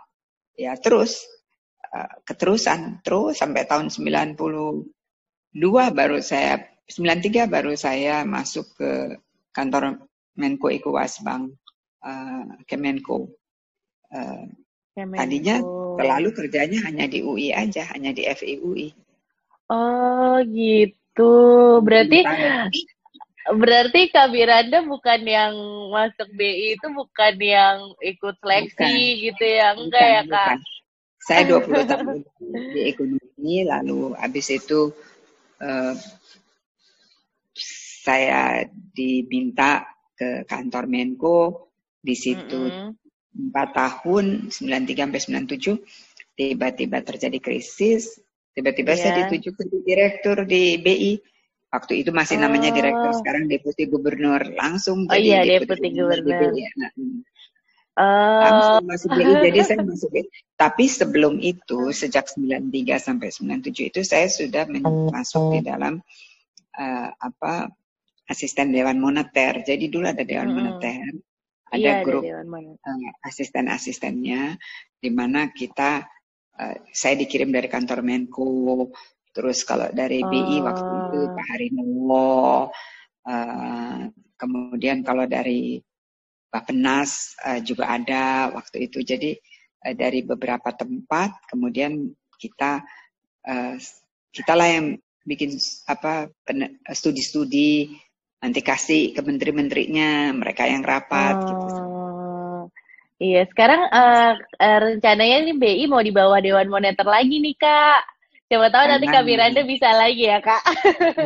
ya 0.56 0.76
terus 0.80 1.24
eh, 1.88 2.12
keterusan 2.24 3.04
terus 3.04 3.40
sampai 3.40 3.64
tahun 3.68 3.92
92 3.92 4.88
baru 5.94 6.18
saya 6.24 6.64
93 6.88 7.48
baru 7.48 7.72
saya 7.80 8.28
masuk 8.28 8.76
ke 8.76 9.18
kantor 9.56 10.04
Menko 10.36 10.68
Ecowas 10.68 11.22
Bank 11.24 11.54
eh, 12.04 12.44
Kemenko. 12.68 13.30
Eh, 14.12 14.46
Kemenko. 14.94 15.18
tadinya 15.18 15.56
selalu 15.98 16.30
kerjanya 16.34 16.80
hanya 16.86 17.06
di 17.10 17.22
UI 17.22 17.54
aja, 17.54 17.86
hanya 17.94 18.14
di 18.14 18.26
FIUI. 18.28 18.94
Oh 19.72 20.38
gitu. 20.46 21.34
Berarti 21.82 22.26
berarti 23.44 24.02
Kak 24.14 24.32
Miranda 24.32 24.86
bukan 24.86 25.22
yang 25.26 25.54
masuk 25.92 26.30
BI 26.36 26.78
itu 26.80 26.88
bukan 26.94 27.34
yang 27.42 27.78
ikut 28.02 28.36
seleksi 28.40 29.30
gitu 29.30 29.44
ya. 29.44 29.74
Enggak 29.78 30.04
Bukan, 30.04 30.16
ya 30.16 30.22
Kak? 30.28 30.58
bukan. 30.60 30.60
Saya 31.24 31.42
20 31.48 31.88
tahun 31.88 32.18
di 32.76 32.82
ekonomi, 32.92 33.64
lalu 33.64 34.12
habis 34.20 34.52
itu 34.52 34.92
eh, 35.64 35.96
saya 38.04 38.68
diminta 38.68 39.88
ke 40.12 40.44
kantor 40.44 40.92
Menko, 40.92 41.72
di 42.04 42.20
situ 42.20 42.68
empat 43.34 43.70
tahun 43.72 44.52
93 44.52 45.08
sampai 45.08 45.22
97 45.24 45.80
tiba-tiba 46.36 47.00
terjadi 47.00 47.40
krisis, 47.40 48.20
tiba-tiba 48.52 48.94
saya 49.00 49.16
Iya. 49.16 49.20
dituju 49.26 49.50
jadi 49.56 49.78
direktur 49.88 50.38
di 50.44 50.78
BI. 50.84 51.14
Waktu 51.74 52.06
itu 52.06 52.14
masih 52.14 52.38
namanya 52.38 52.70
Oh. 52.70 52.76
direktur, 52.78 53.12
sekarang 53.18 53.50
deputi 53.50 53.90
gubernur 53.90 54.42
langsung 54.54 55.10
Oh 55.10 55.16
jadi 55.16 55.26
iya, 55.26 55.40
deputi 55.42 55.80
deputi 55.82 55.88
gubernur 55.98 56.38
di. 56.38 56.50
BI. 56.54 56.64
Nah, 56.78 56.92
hmm. 56.94 57.20
Oh. 57.94 58.42
langsung 58.42 58.86
masuk 58.90 59.10
BI 59.16 59.24
jadi 59.48 59.60
saya 59.66 59.80
masuk 59.82 60.10
BI. 60.12 60.26
Tapi 60.54 60.86
sebelum 60.86 61.34
itu 61.42 61.80
sejak 61.96 62.30
93 62.30 63.00
sampai 63.02 63.30
97 63.34 63.90
itu 63.90 64.02
saya 64.06 64.28
sudah 64.30 64.70
masuk 65.10 65.58
di 65.58 65.60
dalam 65.66 65.98
eh, 66.78 67.10
apa 67.10 67.70
asisten 68.30 68.72
dewan 68.72 68.98
moneter. 69.00 69.64
Jadi 69.64 69.86
dulu 69.92 70.06
ada 70.10 70.24
dewan 70.24 70.50
Mm-mm. 70.50 70.58
moneter, 70.58 71.04
ada 71.72 71.78
Iya, 71.78 71.92
ada 71.92 72.04
grup 72.06 72.24
Dewan 72.24 72.48
Moneter. 72.48 72.86
eh, 72.88 73.12
asisten-asistennya 73.28 74.42
di 75.02 75.10
mana 75.12 75.50
kita 75.52 76.06
eh, 76.60 76.78
saya 76.94 77.16
dikirim 77.18 77.50
dari 77.52 77.68
kantor 77.68 78.00
Menko, 78.06 78.90
terus 79.34 79.66
kalau 79.66 79.90
dari 79.92 80.22
BI 80.22 80.62
waktu 80.64 80.92
itu 81.08 81.18
Oh. 81.18 81.34
Pak 81.34 81.46
Harinowo, 81.50 82.70
eh, 83.28 84.00
kemudian 84.38 85.02
kalau 85.02 85.26
dari 85.26 85.82
Bapenas 86.54 87.34
eh, 87.46 87.60
juga 87.66 87.90
ada 87.98 88.54
waktu 88.54 88.86
itu. 88.90 89.02
Jadi 89.02 89.34
eh, 89.84 89.96
dari 89.98 90.22
beberapa 90.22 90.70
tempat, 90.72 91.50
kemudian 91.50 92.06
kita 92.38 92.86
eh, 93.50 93.76
kita 94.34 94.54
lah 94.54 94.70
yang 94.70 94.88
bikin 95.24 95.56
apa 95.88 96.28
studi-studi, 96.92 97.96
nanti 98.44 98.60
kasih 98.60 99.16
ke 99.16 99.24
menteri-menterinya, 99.24 100.36
mereka 100.36 100.68
yang 100.68 100.84
rapat 100.84 101.48
gitu. 101.48 101.64
Oh. 101.80 102.68
Iya, 103.16 103.48
sekarang 103.48 103.88
eh, 103.88 104.32
eh, 104.60 104.78
rencananya 104.84 105.38
nih 105.48 105.56
BI 105.56 105.84
mau 105.88 106.04
di 106.04 106.12
bawah 106.12 106.44
Dewan 106.44 106.68
Moneter 106.68 107.08
lagi 107.08 107.40
nih, 107.40 107.56
Kak. 107.56 108.04
Coba 108.52 108.68
tahu 108.68 108.84
nanti 108.86 109.08
Kak 109.08 109.24
Jangan. 109.24 109.30
Miranda 109.32 109.62
bisa 109.64 109.90
lagi 109.96 110.28
ya, 110.28 110.44
Kak. 110.44 110.62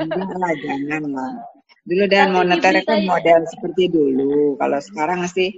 Enggak 0.05 0.29
lah, 0.37 0.53
jangan 0.61 1.03
lah. 1.09 1.31
Dulu 1.87 2.03
Tapi 2.05 2.29
moneter 2.29 2.73
kan 2.85 2.99
ya. 3.01 3.07
model 3.09 3.41
seperti 3.49 3.83
dulu. 3.89 4.59
Kalau 4.61 4.79
sekarang 4.79 5.25
sih 5.25 5.49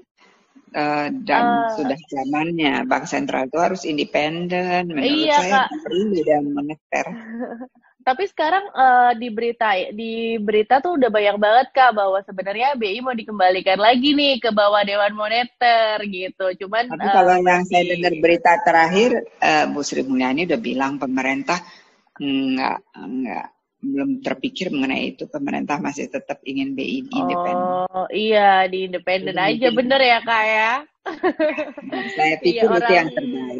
eh, 0.71 1.07
dan 1.25 1.43
Ah. 1.43 1.73
sudah 1.75 1.97
zamannya 2.07 2.85
bank 2.85 3.03
sentral 3.03 3.49
itu 3.49 3.57
harus 3.59 3.81
independen. 3.83 4.93
Menurut 4.93 5.09
Iya, 5.27 5.35
saya 5.35 5.51
Kak. 5.65 5.67
perlu 5.83 6.17
dan 6.23 6.43
moneter. 6.47 7.05
tapi 7.99 8.23
sekarang 8.31 8.63
uh, 8.71 9.11
di 9.11 9.27
berita 9.27 9.75
di 9.91 10.39
berita 10.39 10.79
tuh 10.79 10.95
udah 10.95 11.11
banyak 11.11 11.35
banget 11.35 11.67
kak 11.75 11.91
bahwa 11.91 12.23
sebenarnya 12.23 12.79
BI 12.79 13.03
mau 13.03 13.11
dikembalikan 13.11 13.75
lagi 13.75 14.15
nih 14.15 14.39
ke 14.39 14.55
bawah 14.55 14.81
Dewan 14.87 15.13
Moneter 15.13 15.99
gitu. 16.07 16.45
Cuman 16.63 16.87
tapi 16.87 17.05
uh, 17.05 17.13
kalau 17.13 17.35
yang 17.43 17.63
saya 17.67 17.83
dengar 17.91 18.13
berita 18.23 18.51
terakhir 18.63 19.27
uh, 19.43 19.65
Bu 19.69 19.83
Sri 19.83 20.07
Mulyani 20.07 20.47
udah 20.47 20.59
bilang 20.63 20.95
pemerintah 20.95 21.59
nggak 22.19 22.77
nggak 22.95 23.47
belum 23.79 24.19
terpikir 24.19 24.75
mengenai 24.75 25.15
itu 25.15 25.23
pemerintah 25.31 25.79
masih 25.79 26.11
tetap 26.11 26.43
ingin 26.43 26.75
BI 26.75 27.07
independen. 27.07 27.87
Oh 27.91 28.07
iya 28.11 28.67
di 28.67 28.87
independen 28.87 29.39
aja 29.39 29.67
bener 29.71 29.99
ya 29.99 30.19
kak 30.23 30.43
ya. 30.47 30.73
saya 32.15 32.35
pikir 32.43 32.67
iya, 32.67 32.77
itu 32.79 32.91
yang 32.91 33.09
terbaik. 33.11 33.58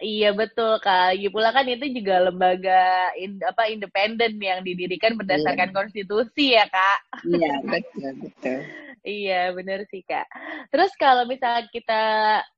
Iya 0.00 0.32
betul 0.32 0.80
kak. 0.80 1.12
Lagi 1.12 1.28
pula 1.28 1.52
kan 1.52 1.68
itu 1.68 1.84
juga 1.92 2.24
lembaga 2.24 3.12
in, 3.20 3.36
apa 3.44 3.68
independen 3.68 4.40
yang 4.40 4.64
didirikan 4.64 5.12
berdasarkan 5.12 5.70
iya. 5.70 5.76
konstitusi 5.76 6.56
ya 6.56 6.64
kak. 6.72 6.98
Iya 7.28 7.52
betul 7.70 8.12
betul. 8.24 8.58
iya 9.04 9.52
benar 9.52 9.84
sih 9.92 10.00
kak. 10.08 10.24
Terus 10.72 10.92
kalau 10.96 11.28
misalnya 11.28 11.68
kita 11.68 12.04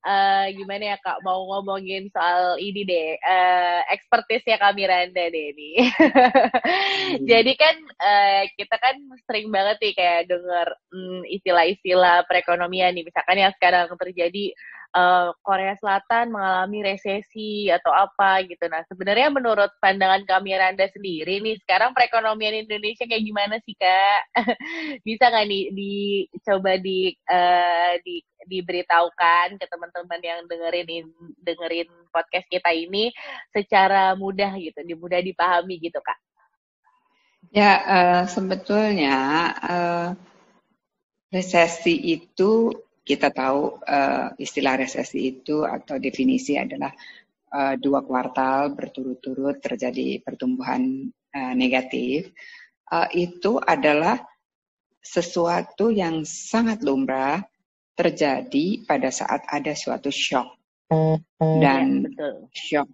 uh, 0.07 0.47
gimana 0.55 0.95
ya 0.95 0.97
kak 1.03 1.19
mau 1.27 1.43
ngomongin 1.51 2.07
soal 2.15 2.63
ini 2.63 2.87
deh 2.87 3.19
uh, 3.19 3.81
ekspertisnya 3.91 4.63
kak 4.63 4.79
Miranda 4.79 5.27
deh 5.27 5.49
nih. 5.51 5.77
hmm. 5.83 7.27
Jadi 7.31 7.53
kan 7.59 7.77
uh, 7.99 8.43
kita 8.55 8.77
kan 8.79 8.97
sering 9.27 9.51
banget 9.51 9.83
nih 9.83 9.95
kayak 9.99 10.31
denger 10.31 10.69
um, 10.95 11.27
istilah-istilah 11.27 12.23
perekonomian 12.31 12.95
nih 12.95 13.03
misalkan 13.03 13.43
yang 13.43 13.51
sekarang 13.59 13.91
terjadi 13.99 14.55
uh, 14.93 15.33
Korea 15.41 15.75
Selatan 15.81 16.33
mengalami 16.33 16.85
resesi 16.85 17.69
atau 17.73 17.91
apa 17.93 18.45
gitu. 18.47 18.69
Nah, 18.69 18.85
sebenarnya 18.87 19.33
menurut 19.33 19.73
pandangan 19.81 20.23
kami 20.29 20.55
Randa 20.55 20.87
sendiri 20.93 21.41
nih, 21.41 21.59
sekarang 21.65 21.97
perekonomian 21.97 22.65
Indonesia 22.65 23.09
kayak 23.09 23.25
gimana 23.25 23.57
sih 23.65 23.75
kak? 23.77 24.23
Bisa 25.07 25.33
nggak 25.33 25.47
nih 25.49 25.65
dicoba 25.73 26.73
di 26.79 27.13
uh, 27.29 27.93
di 28.05 28.23
diberitahukan 28.43 29.55
ke 29.55 29.67
teman-teman 29.71 30.21
yang 30.21 30.41
dengerin 30.51 31.07
dengerin 31.41 31.89
podcast 32.11 32.47
kita 32.51 32.75
ini 32.75 33.15
secara 33.55 34.19
mudah 34.19 34.53
gitu, 34.59 34.83
mudah 34.99 35.21
dipahami 35.23 35.79
gitu 35.81 35.99
kak? 36.03 36.19
Ya 37.51 37.73
uh, 37.85 38.23
sebetulnya 38.31 39.19
uh, 39.61 40.09
resesi 41.33 41.97
itu 42.13 42.71
kita 43.03 43.35
tahu 43.35 43.83
uh, 43.83 44.31
istilah 44.39 44.79
resesi 44.79 45.35
itu 45.39 45.67
atau 45.67 45.99
definisi 45.99 46.55
adalah 46.55 46.95
uh, 47.51 47.75
dua 47.75 48.07
kuartal 48.07 48.79
berturut-turut 48.79 49.59
terjadi 49.59 50.23
pertumbuhan 50.23 51.11
uh, 51.35 51.55
negatif. 51.59 52.31
Uh, 52.87 53.09
itu 53.11 53.59
adalah 53.59 54.23
sesuatu 55.03 55.91
yang 55.91 56.23
sangat 56.23 56.85
lumrah 56.87 57.43
terjadi 57.99 58.87
pada 58.87 59.11
saat 59.11 59.43
ada 59.51 59.75
suatu 59.75 60.09
shock 60.09 60.63
dan 61.37 62.07
ya, 62.07 62.31
shock 62.55 62.89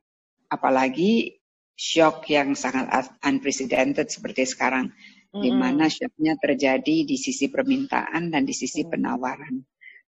apalagi 0.49 1.37
shock 1.77 2.27
yang 2.33 2.57
sangat 2.57 3.13
unprecedented 3.23 4.09
seperti 4.09 4.49
sekarang 4.49 4.91
mm 4.91 4.95
-hmm. 5.31 5.43
di 5.45 5.51
mana 5.53 5.87
shocknya 5.87 6.35
terjadi 6.41 7.07
di 7.07 7.17
sisi 7.21 7.53
permintaan 7.53 8.33
dan 8.33 8.43
di 8.43 8.55
sisi 8.57 8.83
penawaran 8.89 9.63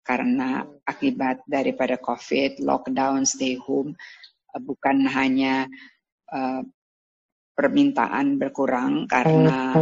karena 0.02 0.64
akibat 0.85 1.45
daripada 1.45 2.00
COVID, 2.00 2.64
lockdown, 2.64 3.28
stay 3.28 3.61
home, 3.61 3.93
eh, 4.55 4.62
bukan 4.62 5.05
hanya 5.05 5.69
uh, 6.33 6.64
permintaan 7.59 8.38
berkurang 8.38 9.11
karena 9.11 9.75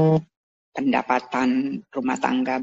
pendapatan 0.72 1.80
rumah 1.92 2.16
tangga 2.16 2.56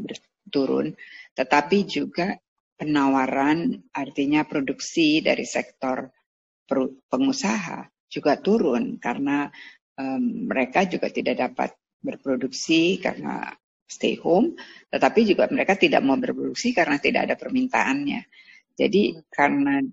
turun, 0.49 0.93
tetapi 1.37 1.85
juga 1.85 2.33
penawaran 2.73 3.77
artinya 3.93 4.41
produksi 4.43 5.21
dari 5.21 5.45
sektor 5.45 6.09
pengusaha 7.07 7.85
juga 8.09 8.37
turun 8.41 8.97
karena 8.97 9.45
um, 9.97 10.49
mereka 10.49 10.85
juga 10.89 11.13
tidak 11.13 11.35
dapat 11.37 11.69
berproduksi 12.01 12.99
karena 12.99 13.53
stay 13.93 14.17
home, 14.17 14.57
tetapi 14.89 15.21
juga 15.29 15.45
mereka 15.53 15.77
tidak 15.77 16.01
mau 16.01 16.17
berproduksi 16.17 16.73
karena 16.73 16.97
tidak 16.97 17.29
ada 17.29 17.35
permintaannya. 17.37 18.25
Jadi 18.73 19.21
karena 19.29 19.85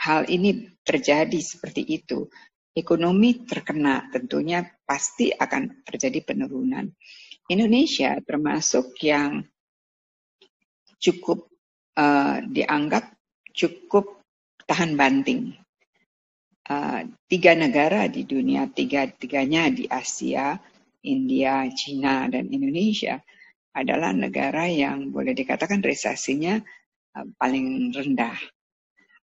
hal 0.00 0.24
ini 0.32 0.80
terjadi 0.80 1.36
seperti 1.44 1.84
itu, 1.84 2.24
ekonomi 2.72 3.44
terkena 3.44 4.08
tentunya 4.08 4.64
pasti 4.88 5.28
akan 5.28 5.84
terjadi 5.84 6.24
penurunan. 6.24 6.88
Indonesia 7.52 8.16
termasuk 8.24 8.96
yang 9.04 9.44
cukup 10.96 11.52
uh, 12.00 12.40
dianggap 12.40 13.12
cukup 13.52 14.24
tahan 14.64 14.96
banting. 14.96 15.52
Uh, 16.64 17.04
tiga 17.28 17.52
negara 17.52 18.08
di 18.08 18.24
dunia, 18.24 18.64
tiga 18.72 19.04
tiganya 19.04 19.68
di 19.68 19.84
Asia, 19.84 20.56
India, 21.04 21.68
China, 21.76 22.26
dan 22.26 22.48
Indonesia 22.48 23.20
adalah 23.74 24.14
negara 24.14 24.64
yang 24.70 25.10
boleh 25.10 25.34
dikatakan 25.36 25.82
resesinya 25.84 26.56
uh, 27.14 27.26
paling 27.36 27.92
rendah. 27.92 28.38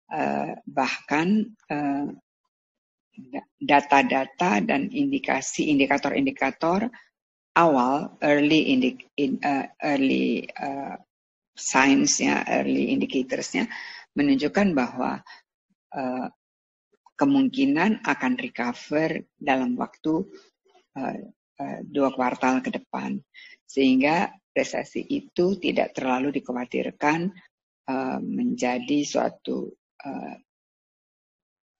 Uh, 0.06 0.54
bahkan 0.70 1.50
uh, 1.66 2.06
data-data 3.58 4.62
dan 4.62 4.86
indikasi 4.94 5.74
indikator-indikator 5.74 6.86
awal 7.58 8.14
early 8.22 8.70
indik, 8.70 9.10
in, 9.18 9.40
early 9.82 10.46
uh, 10.62 10.94
signs-nya, 11.56 12.44
early 12.46 12.92
indicators-nya 12.92 13.66
menunjukkan 14.16 14.72
bahwa 14.76 15.20
kemungkinan 17.16 18.04
akan 18.04 18.32
recover 18.36 19.24
dalam 19.40 19.72
waktu 19.80 20.28
dua 21.88 22.12
kuartal 22.12 22.60
ke 22.60 22.68
depan 22.68 23.16
sehingga 23.64 24.28
resesi 24.52 25.04
itu 25.08 25.56
tidak 25.56 25.96
terlalu 25.96 26.32
dikhawatirkan 26.36 27.32
uh, 27.88 28.20
menjadi 28.20 29.04
suatu 29.04 29.72
uh, 30.04 30.36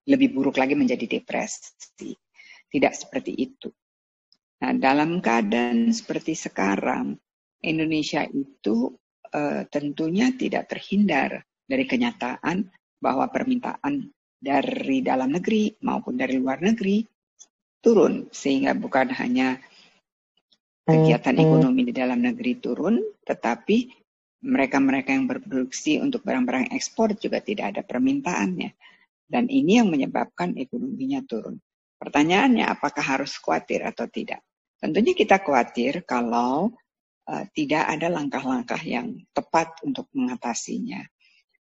lebih 0.06 0.32
buruk 0.32 0.56
lagi 0.56 0.72
menjadi 0.78 1.20
depresi. 1.20 2.14
Tidak 2.66 2.92
seperti 2.94 3.32
itu. 3.36 3.68
Nah, 4.62 4.72
dalam 4.76 5.20
keadaan 5.20 5.92
seperti 5.92 6.32
sekarang, 6.34 7.14
Indonesia 7.62 8.22
itu 8.24 8.94
tentunya 9.68 10.32
tidak 10.32 10.70
terhindar 10.70 11.44
dari 11.66 11.84
kenyataan 11.84 12.64
bahwa 12.96 13.28
permintaan 13.28 14.08
dari 14.38 15.02
dalam 15.02 15.34
negeri 15.34 15.74
maupun 15.82 16.14
dari 16.14 16.38
luar 16.38 16.62
negeri 16.62 17.02
turun 17.86 18.26
sehingga 18.34 18.74
bukan 18.74 19.14
hanya 19.14 19.62
kegiatan 20.82 21.38
ekonomi 21.38 21.86
di 21.86 21.94
dalam 21.94 22.18
negeri 22.18 22.58
turun, 22.58 22.98
tetapi 23.22 23.90
mereka-mereka 24.42 25.14
yang 25.14 25.30
berproduksi 25.30 26.02
untuk 26.02 26.26
barang-barang 26.26 26.74
ekspor 26.74 27.14
juga 27.14 27.38
tidak 27.38 27.74
ada 27.74 27.82
permintaannya. 27.86 28.74
Dan 29.26 29.50
ini 29.50 29.82
yang 29.82 29.90
menyebabkan 29.90 30.54
ekonominya 30.54 31.22
turun. 31.26 31.58
Pertanyaannya 31.98 32.66
apakah 32.66 33.02
harus 33.02 33.34
khawatir 33.38 33.82
atau 33.82 34.06
tidak? 34.06 34.42
Tentunya 34.78 35.18
kita 35.18 35.42
khawatir 35.42 36.06
kalau 36.06 36.70
uh, 37.26 37.44
tidak 37.50 37.90
ada 37.90 38.06
langkah-langkah 38.06 38.78
yang 38.86 39.18
tepat 39.34 39.74
untuk 39.82 40.06
mengatasinya. 40.14 41.02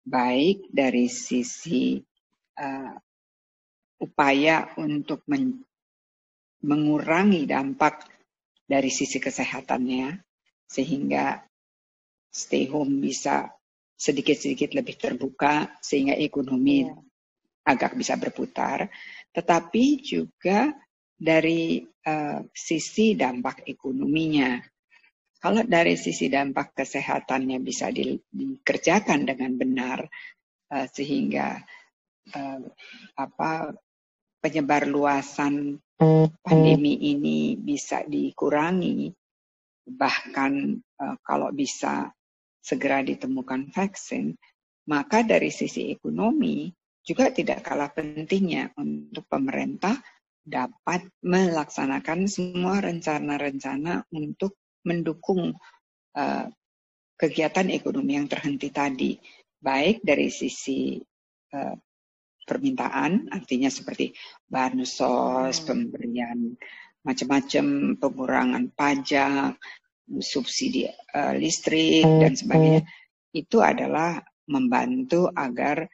Baik 0.06 0.70
dari 0.70 1.10
sisi 1.10 1.98
uh, 2.62 2.94
upaya 3.98 4.70
untuk 4.78 5.26
men 5.26 5.66
mengurangi 6.66 7.46
dampak 7.46 8.02
dari 8.66 8.90
sisi 8.90 9.22
kesehatannya 9.22 10.18
sehingga 10.66 11.38
stay 12.26 12.66
home 12.66 12.98
bisa 12.98 13.46
sedikit-sedikit 13.96 14.76
lebih 14.76 14.98
terbuka 15.00 15.78
sehingga 15.80 16.18
ekonomi 16.18 16.84
ya. 16.84 16.92
agak 17.66 17.98
bisa 17.98 18.14
berputar, 18.14 18.86
tetapi 19.34 19.98
juga 19.98 20.70
dari 21.18 21.82
uh, 21.82 22.40
sisi 22.54 23.18
dampak 23.18 23.66
ekonominya. 23.66 24.54
Kalau 25.42 25.66
dari 25.66 25.98
sisi 25.98 26.30
dampak 26.30 26.78
kesehatannya 26.78 27.58
bisa 27.58 27.90
di, 27.90 28.14
dikerjakan 28.22 29.26
dengan 29.26 29.52
benar 29.58 29.98
uh, 30.70 30.86
sehingga 30.86 31.58
uh, 32.38 32.60
apa 33.18 33.74
penyebar 34.46 34.86
luasan 34.86 35.82
pandemi 36.38 36.94
ini 36.94 37.58
bisa 37.58 38.06
dikurangi, 38.06 39.10
bahkan 39.90 40.78
uh, 41.02 41.18
kalau 41.26 41.50
bisa 41.50 42.14
segera 42.62 43.02
ditemukan 43.02 43.74
vaksin, 43.74 44.38
maka 44.86 45.26
dari 45.26 45.50
sisi 45.50 45.90
ekonomi 45.90 46.70
juga 47.02 47.34
tidak 47.34 47.66
kalah 47.66 47.90
pentingnya 47.90 48.70
untuk 48.78 49.26
pemerintah 49.26 49.98
dapat 50.46 51.10
melaksanakan 51.26 52.30
semua 52.30 52.78
rencana-rencana 52.78 54.06
untuk 54.14 54.54
mendukung 54.86 55.58
uh, 56.14 56.46
kegiatan 57.18 57.66
ekonomi 57.74 58.14
yang 58.14 58.30
terhenti 58.30 58.70
tadi, 58.70 59.18
baik 59.58 60.06
dari 60.06 60.30
sisi 60.30 61.02
uh, 61.50 61.74
permintaan, 62.46 63.28
artinya 63.34 63.66
seperti 63.66 64.14
bansos, 64.46 65.60
hmm. 65.60 65.66
pemberian 65.66 66.38
macam-macam, 67.02 67.66
pengurangan 67.98 68.64
pajak, 68.70 69.58
subsidi 70.22 70.86
uh, 70.86 71.34
listrik 71.34 72.06
dan 72.06 72.38
sebagainya, 72.38 72.82
itu 73.34 73.58
adalah 73.58 74.22
membantu 74.46 75.26
agar 75.34 75.90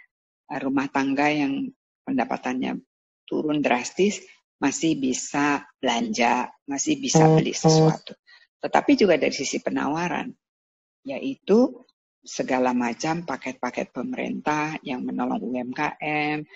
rumah 0.60 0.88
tangga 0.92 1.32
yang 1.32 1.72
pendapatannya 2.04 2.76
turun 3.24 3.64
drastis 3.64 4.20
masih 4.60 5.00
bisa 5.00 5.64
belanja, 5.80 6.52
masih 6.68 7.00
bisa 7.00 7.24
beli 7.32 7.56
sesuatu. 7.56 8.14
Tetapi 8.62 8.94
juga 8.94 9.18
dari 9.18 9.34
sisi 9.34 9.58
penawaran, 9.58 10.30
yaitu 11.02 11.82
segala 12.22 12.70
macam 12.70 13.26
paket-paket 13.26 13.90
pemerintah 13.90 14.78
yang 14.86 15.02
menolong 15.02 15.42
UMKM, 15.42 16.46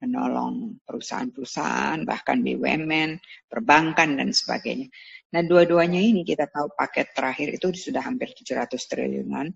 menolong 0.00 0.80
perusahaan-perusahaan, 0.88 2.00
bahkan 2.08 2.40
BUMN, 2.40 3.20
perbankan, 3.46 4.16
dan 4.16 4.32
sebagainya. 4.32 4.88
Nah, 5.30 5.44
dua-duanya 5.44 6.00
ini 6.00 6.24
kita 6.24 6.48
tahu 6.48 6.72
paket 6.72 7.12
terakhir 7.12 7.52
itu 7.52 7.70
sudah 7.76 8.00
hampir 8.02 8.32
700 8.32 8.80
triliunan. 8.80 9.52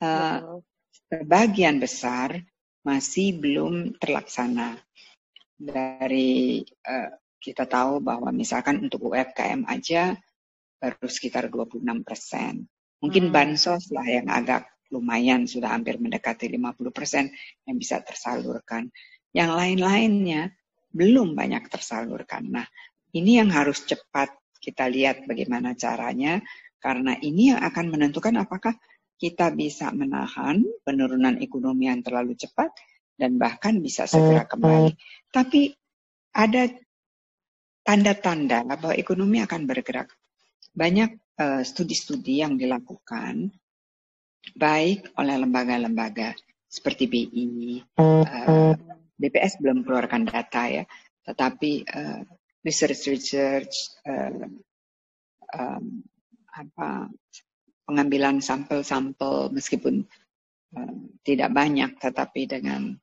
Uh, 0.00 0.60
sebagian 1.08 1.80
besar 1.80 2.36
masih 2.84 3.40
belum 3.40 3.96
terlaksana. 3.96 4.76
Dari 5.56 6.60
uh, 6.64 7.10
kita 7.40 7.64
tahu 7.64 8.04
bahwa 8.04 8.28
misalkan 8.36 8.84
untuk 8.84 9.08
UMKM 9.10 9.64
aja 9.64 10.12
baru 10.76 11.08
sekitar 11.08 11.48
26 11.48 11.80
persen. 12.04 12.68
Mungkin 13.00 13.28
hmm. 13.28 13.34
bansos 13.34 13.88
lah 13.92 14.04
yang 14.04 14.28
agak 14.28 14.68
lumayan 14.90 15.46
sudah 15.46 15.72
hampir 15.72 15.96
mendekati 15.96 16.50
50 16.50 16.90
persen 16.90 17.30
yang 17.64 17.76
bisa 17.78 18.02
tersalurkan. 18.02 18.90
Yang 19.30 19.50
lain-lainnya 19.54 20.50
belum 20.90 21.38
banyak 21.38 21.70
tersalurkan. 21.70 22.50
Nah, 22.50 22.66
ini 23.14 23.38
yang 23.38 23.50
harus 23.54 23.86
cepat 23.86 24.34
kita 24.58 24.90
lihat 24.90 25.24
bagaimana 25.24 25.78
caranya, 25.78 26.42
karena 26.82 27.16
ini 27.22 27.54
yang 27.54 27.62
akan 27.62 27.86
menentukan 27.94 28.34
apakah 28.42 28.74
kita 29.20 29.52
bisa 29.54 29.92
menahan 29.92 30.64
penurunan 30.82 31.38
ekonomi 31.38 31.86
yang 31.86 32.00
terlalu 32.00 32.34
cepat 32.34 32.72
dan 33.20 33.36
bahkan 33.36 33.78
bisa 33.78 34.08
segera 34.08 34.48
kembali. 34.48 34.96
Tapi 35.28 35.70
ada 36.32 36.66
tanda-tanda 37.84 38.64
bahwa 38.64 38.96
ekonomi 38.96 39.44
akan 39.44 39.68
bergerak. 39.68 40.08
Banyak 40.72 41.10
uh, 41.36 41.62
studi-studi 41.66 42.40
yang 42.40 42.56
dilakukan 42.56 43.52
baik 44.56 45.14
oleh 45.20 45.36
lembaga-lembaga 45.40 46.34
seperti 46.70 47.10
BI, 47.10 47.46
uh, 47.98 48.24
eh, 48.24 48.74
BPS 49.18 49.58
belum 49.58 49.82
keluarkan 49.82 50.22
data 50.24 50.70
ya, 50.70 50.84
tetapi 51.26 51.84
uh, 51.84 52.22
research 52.62 53.10
research 53.10 53.74
uh, 54.06 54.46
um, 55.56 55.84
apa 56.50 57.10
pengambilan 57.84 58.38
sampel-sampel 58.38 59.50
meskipun 59.50 60.06
uh, 60.78 60.94
tidak 61.26 61.50
banyak, 61.50 61.90
tetapi 61.98 62.46
dengan 62.46 62.94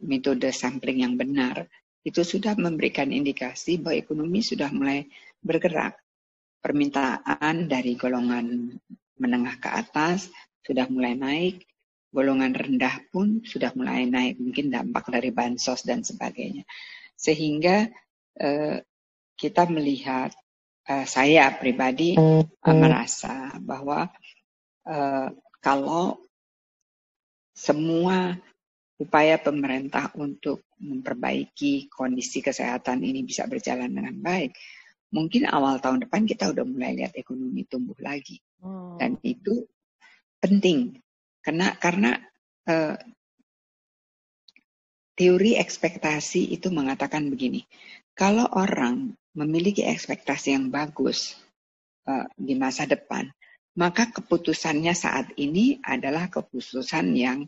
metode 0.00 0.50
sampling 0.50 1.04
yang 1.06 1.14
benar 1.14 1.68
itu 2.00 2.24
sudah 2.24 2.56
memberikan 2.56 3.12
indikasi 3.12 3.76
bahwa 3.76 4.00
ekonomi 4.00 4.40
sudah 4.40 4.72
mulai 4.72 5.04
bergerak. 5.44 6.00
Permintaan 6.60 7.72
dari 7.72 7.96
golongan 7.96 8.76
menengah 9.16 9.56
ke 9.60 9.68
atas 9.68 10.28
sudah 10.60 10.86
mulai 10.88 11.16
naik, 11.16 11.64
golongan 12.10 12.52
rendah 12.52 13.06
pun 13.08 13.40
sudah 13.46 13.70
mulai 13.78 14.06
naik, 14.06 14.42
mungkin 14.42 14.68
dampak 14.68 15.08
dari 15.08 15.30
bansos 15.30 15.86
dan 15.86 16.02
sebagainya. 16.02 16.66
Sehingga 17.14 17.86
eh, 18.36 18.76
kita 19.38 19.62
melihat, 19.70 20.34
eh, 20.84 21.06
saya 21.06 21.54
pribadi 21.56 22.18
eh, 22.18 22.44
merasa 22.64 23.54
bahwa 23.62 24.10
eh, 24.84 25.28
kalau 25.60 26.18
semua 27.54 28.36
upaya 29.00 29.40
pemerintah 29.40 30.12
untuk 30.16 30.68
memperbaiki 30.80 31.88
kondisi 31.88 32.44
kesehatan 32.44 33.00
ini 33.00 33.24
bisa 33.24 33.48
berjalan 33.48 33.88
dengan 33.92 34.16
baik, 34.20 34.52
mungkin 35.12 35.48
awal 35.48 35.80
tahun 35.80 36.04
depan 36.04 36.28
kita 36.28 36.52
udah 36.52 36.64
mulai 36.64 36.96
lihat 36.96 37.16
ekonomi 37.16 37.64
tumbuh 37.64 37.96
lagi. 38.00 38.40
Hmm. 38.60 38.96
Dan 39.00 39.16
itu 39.24 39.64
penting. 40.40 40.98
Karena 41.40 41.76
karena 41.76 42.16
uh, 42.68 42.96
teori 45.16 45.56
ekspektasi 45.60 46.52
itu 46.52 46.72
mengatakan 46.72 47.28
begini. 47.28 47.64
Kalau 48.16 48.48
orang 48.56 49.12
memiliki 49.36 49.84
ekspektasi 49.84 50.56
yang 50.56 50.68
bagus 50.72 51.36
uh, 52.08 52.26
di 52.36 52.56
masa 52.56 52.84
depan, 52.84 53.28
maka 53.76 54.08
keputusannya 54.10 54.92
saat 54.96 55.32
ini 55.36 55.80
adalah 55.84 56.28
keputusan 56.28 57.16
yang 57.16 57.46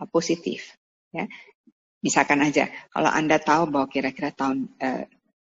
uh, 0.00 0.08
positif. 0.08 0.76
Ya. 1.12 1.28
Misalkan 2.04 2.38
aja, 2.44 2.70
kalau 2.92 3.10
Anda 3.10 3.40
tahu 3.40 3.72
bahwa 3.72 3.88
kira-kira 3.90 4.30
tahun 4.30 4.70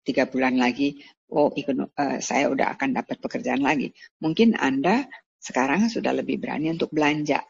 tiga 0.07 0.24
bulan 0.24 0.57
lagi, 0.57 1.02
oh 1.28 1.50
uh, 1.50 2.18
saya 2.22 2.48
udah 2.48 2.72
akan 2.78 2.96
dapat 2.96 3.18
pekerjaan 3.20 3.61
lagi. 3.61 3.90
Mungkin 4.22 4.57
Anda 4.57 5.04
sekarang 5.44 5.92
sudah 5.92 6.16
lebih 6.16 6.40
berani 6.40 6.72
untuk 6.72 6.88
belanja. 6.88 7.44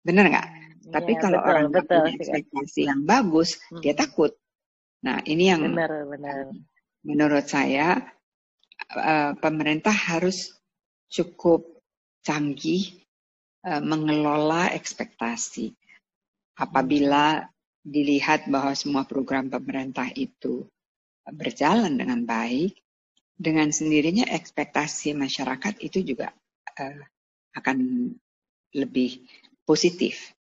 Benar 0.00 0.24
nggak? 0.32 0.48
Ya, 0.48 0.90
Tapi 0.96 1.12
kalau 1.20 1.44
betul, 1.44 1.50
orang 1.52 1.66
betul, 1.68 1.84
punya 2.00 2.12
ekspektasi 2.16 2.80
yang 2.88 3.00
bagus, 3.04 3.60
hmm. 3.68 3.84
dia 3.84 3.92
takut. 3.92 4.32
Nah, 5.04 5.20
ini 5.28 5.52
yang 5.52 5.68
benar, 5.68 6.08
benar. 6.08 6.48
menurut 7.04 7.44
saya 7.44 8.00
uh, 8.96 9.32
pemerintah 9.36 9.92
harus 9.92 10.56
cukup 11.12 11.84
canggih 12.24 13.04
uh, 13.68 13.84
mengelola 13.84 14.72
ekspektasi. 14.72 15.76
Apabila 16.56 17.44
dilihat 17.80 18.48
bahwa 18.48 18.72
semua 18.76 19.04
program 19.08 19.48
pemerintah 19.48 20.08
itu 20.12 20.68
berjalan 21.24 21.96
dengan 21.96 22.24
baik, 22.24 22.76
dengan 23.40 23.72
sendirinya 23.72 24.28
ekspektasi 24.28 25.16
masyarakat 25.16 25.80
itu 25.80 26.04
juga 26.04 26.28
uh, 26.76 27.00
akan 27.54 28.10
lebih 28.74 29.26
positif. 29.66 30.34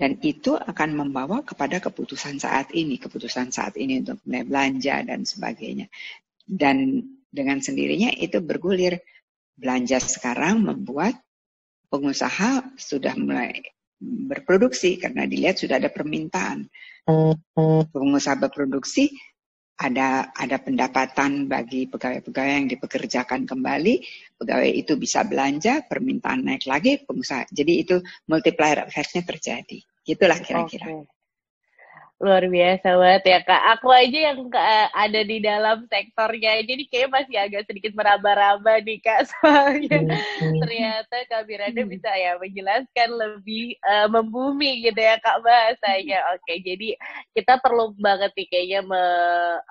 Dan 0.00 0.16
itu 0.24 0.56
akan 0.56 0.96
membawa 0.96 1.44
kepada 1.44 1.76
keputusan 1.76 2.40
saat 2.40 2.72
ini, 2.72 2.96
keputusan 2.96 3.52
saat 3.52 3.76
ini 3.76 4.00
untuk 4.00 4.16
mulai 4.24 4.48
belanja 4.48 4.96
dan 5.04 5.28
sebagainya. 5.28 5.92
Dan 6.40 7.04
dengan 7.28 7.60
sendirinya 7.60 8.08
itu 8.16 8.40
bergulir. 8.40 9.00
Belanja 9.60 10.00
sekarang 10.00 10.64
membuat 10.64 11.20
pengusaha 11.92 12.64
sudah 12.80 13.12
mulai 13.20 13.60
berproduksi 14.00 14.96
karena 14.96 15.28
dilihat 15.28 15.60
sudah 15.60 15.76
ada 15.76 15.92
permintaan. 15.92 16.64
Pengusaha 17.92 18.40
berproduksi 18.40 19.12
ada 19.80 20.28
ada 20.36 20.60
pendapatan 20.60 21.48
bagi 21.48 21.88
pegawai-pegawai 21.88 22.52
yang 22.52 22.68
dipekerjakan 22.68 23.48
kembali, 23.48 23.94
pegawai 24.36 24.68
itu 24.68 25.00
bisa 25.00 25.24
belanja, 25.24 25.88
permintaan 25.88 26.44
naik 26.44 26.68
lagi, 26.68 27.00
pengusaha. 27.00 27.48
Jadi 27.48 27.72
itu 27.80 27.96
multiplier 28.28 28.84
effect-nya 28.84 29.24
terjadi. 29.24 29.78
Itulah 30.04 30.36
kira-kira. 30.44 30.84
Okay. 30.84 31.19
Luar 32.20 32.44
biasa 32.44 33.00
banget 33.00 33.24
ya 33.32 33.38
kak. 33.40 33.62
Aku 33.80 33.88
aja 33.88 34.18
yang 34.28 34.44
uh, 34.52 34.88
ada 34.92 35.24
di 35.24 35.40
dalam 35.40 35.88
sektornya, 35.88 36.60
jadi 36.68 36.84
kayak 36.92 37.08
masih 37.08 37.36
agak 37.40 37.64
sedikit 37.64 37.96
meraba-raba 37.96 38.76
nih 38.84 39.00
kak. 39.00 39.24
Soalnya 39.32 40.04
hmm. 40.04 40.60
ternyata 40.60 41.16
kak 41.32 41.48
Miranda 41.48 41.80
hmm. 41.80 41.88
bisa 41.88 42.12
ya 42.12 42.36
menjelaskan 42.36 43.08
lebih 43.16 43.72
uh, 43.88 44.04
membumi 44.12 44.84
gitu 44.84 45.00
ya 45.00 45.16
kak 45.16 45.40
bahasanya. 45.40 46.20
Oke, 46.36 46.60
jadi 46.60 46.92
kita 47.32 47.56
perlu 47.64 47.96
banget 47.96 48.36
nih 48.36 48.48
kayaknya 48.52 48.80
me, 48.84 49.04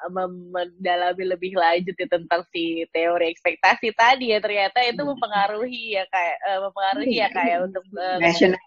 me 0.09 0.23
mendalami 0.49 1.29
lebih 1.29 1.53
lanjut 1.53 1.93
ya 2.01 2.09
tentang 2.09 2.41
si 2.49 2.81
teori 2.89 3.29
ekspektasi 3.29 3.93
tadi 3.93 4.33
ya. 4.33 4.41
Ternyata 4.41 4.81
itu 4.89 5.05
hmm. 5.05 5.09
mempengaruhi 5.13 6.01
ya 6.01 6.03
kak, 6.09 6.33
uh, 6.49 6.59
mempengaruhi 6.65 7.13
ya 7.13 7.29
kak 7.29 7.45
ya 7.45 7.57
untuk 7.61 7.85
uh, 7.93 8.17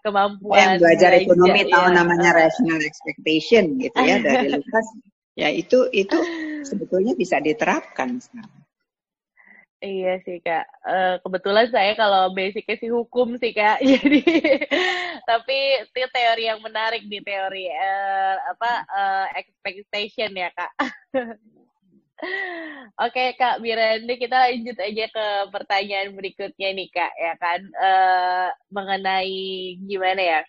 kemampuan. 0.07 0.55
Yang 0.55 0.73
belajar 0.87 1.11
ekonomi 1.19 1.61
tahu 1.67 1.87
ya. 1.91 1.95
namanya 1.99 2.31
rational 2.31 2.79
expectation 2.79 3.72
gitu 3.79 3.97
ya 3.99 4.17
dari 4.25 4.47
Lukas 4.53 4.87
ya 5.33 5.49
itu 5.49 5.89
itu 5.89 6.17
sebetulnya 6.61 7.17
bisa 7.17 7.41
diterapkan 7.41 8.21
Iya 9.83 10.15
sih 10.23 10.39
kak, 10.39 10.63
uh, 10.87 11.19
kebetulan 11.27 11.67
saya 11.67 11.91
kalau 11.99 12.31
basicnya 12.31 12.79
sih 12.79 12.87
hukum 12.87 13.35
sih 13.35 13.51
kak, 13.51 13.83
jadi 13.91 14.23
tapi 15.27 15.59
itu 15.83 16.07
teori 16.07 16.47
yang 16.47 16.63
menarik 16.63 17.03
di 17.03 17.19
teori 17.19 17.67
uh, 17.67 18.35
apa 18.55 18.71
uh, 18.87 19.25
expectation 19.35 20.31
ya 20.31 20.47
kak. 20.55 20.71
Oke 23.03 23.35
Kak 23.35 23.59
Miranda, 23.59 24.15
kita 24.15 24.47
lanjut 24.47 24.79
aja 24.79 25.05
ke 25.11 25.27
pertanyaan 25.51 26.15
berikutnya 26.15 26.69
nih 26.71 26.87
Kak, 26.87 27.11
ya 27.19 27.33
kan? 27.35 27.61
Uh, 27.75 28.47
mengenai 28.71 29.75
gimana 29.83 30.21
ya? 30.21 30.39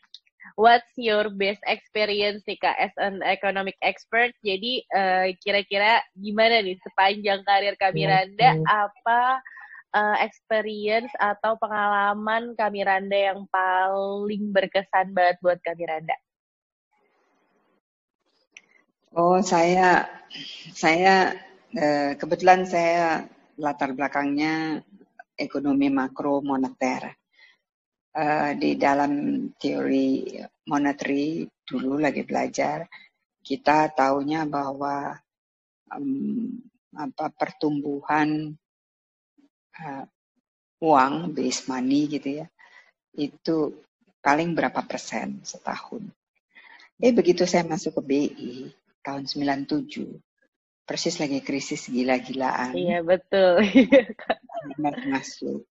What's 0.54 0.92
your 1.00 1.32
best 1.32 1.60
experience 1.64 2.44
nih 2.44 2.60
Kak 2.60 2.76
as 2.76 2.94
an 3.00 3.24
economic 3.24 3.74
expert? 3.80 4.36
Jadi 4.44 4.84
uh, 4.92 5.32
kira-kira 5.40 6.04
gimana 6.14 6.60
nih 6.60 6.76
sepanjang 6.84 7.40
karir 7.48 7.74
Kak 7.80 7.96
Miranda 7.96 8.52
apa 8.68 9.40
uh, 9.96 10.16
experience 10.20 11.10
atau 11.16 11.56
pengalaman 11.56 12.52
Kak 12.54 12.70
Miranda 12.70 13.34
yang 13.34 13.48
paling 13.50 14.52
berkesan 14.52 15.16
banget 15.16 15.36
buat 15.40 15.58
Kak 15.64 15.80
Miranda? 15.80 16.16
Oh, 19.14 19.38
saya 19.40 20.10
saya 20.74 21.38
Eh, 21.74 22.14
kebetulan 22.14 22.62
saya 22.62 23.26
latar 23.58 23.98
belakangnya 23.98 24.78
ekonomi 25.34 25.90
makro 25.90 26.38
moneter. 26.38 27.18
Uh, 28.14 28.54
di 28.54 28.78
dalam 28.78 29.42
teori 29.58 30.38
monetary 30.70 31.42
dulu 31.66 31.98
lagi 31.98 32.22
belajar, 32.22 32.86
kita 33.42 33.90
tahunya 33.90 34.46
bahwa 34.46 35.18
um, 35.90 36.46
apa 36.94 37.26
pertumbuhan 37.34 38.54
uh, 39.82 40.06
uang 40.78 41.34
base 41.34 41.66
money 41.66 42.06
gitu 42.06 42.38
ya, 42.38 42.46
itu 43.18 43.82
paling 44.22 44.54
berapa 44.54 44.78
persen 44.86 45.42
setahun. 45.42 46.06
Eh 47.02 47.10
begitu 47.10 47.42
saya 47.44 47.66
masuk 47.66 47.98
ke 47.98 48.02
BI 48.06 48.52
tahun 49.02 49.26
97, 49.26 50.06
persis 50.86 51.18
lagi 51.20 51.42
krisis 51.42 51.90
gila-gilaan. 51.90 52.72
Iya 52.72 53.02
betul. 53.02 53.60
masuk. 55.12 55.66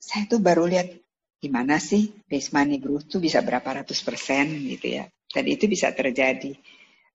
Saya 0.00 0.24
tuh 0.24 0.40
baru 0.40 0.64
lihat 0.64 0.96
gimana 1.40 1.76
sih 1.76 2.08
base 2.24 2.52
money 2.56 2.80
growth 2.80 3.08
tuh 3.08 3.20
bisa 3.20 3.44
berapa 3.44 3.84
ratus 3.84 4.00
persen 4.00 4.48
gitu 4.64 4.96
ya. 5.00 5.04
Dan 5.30 5.44
itu 5.46 5.68
bisa 5.68 5.92
terjadi. 5.92 6.56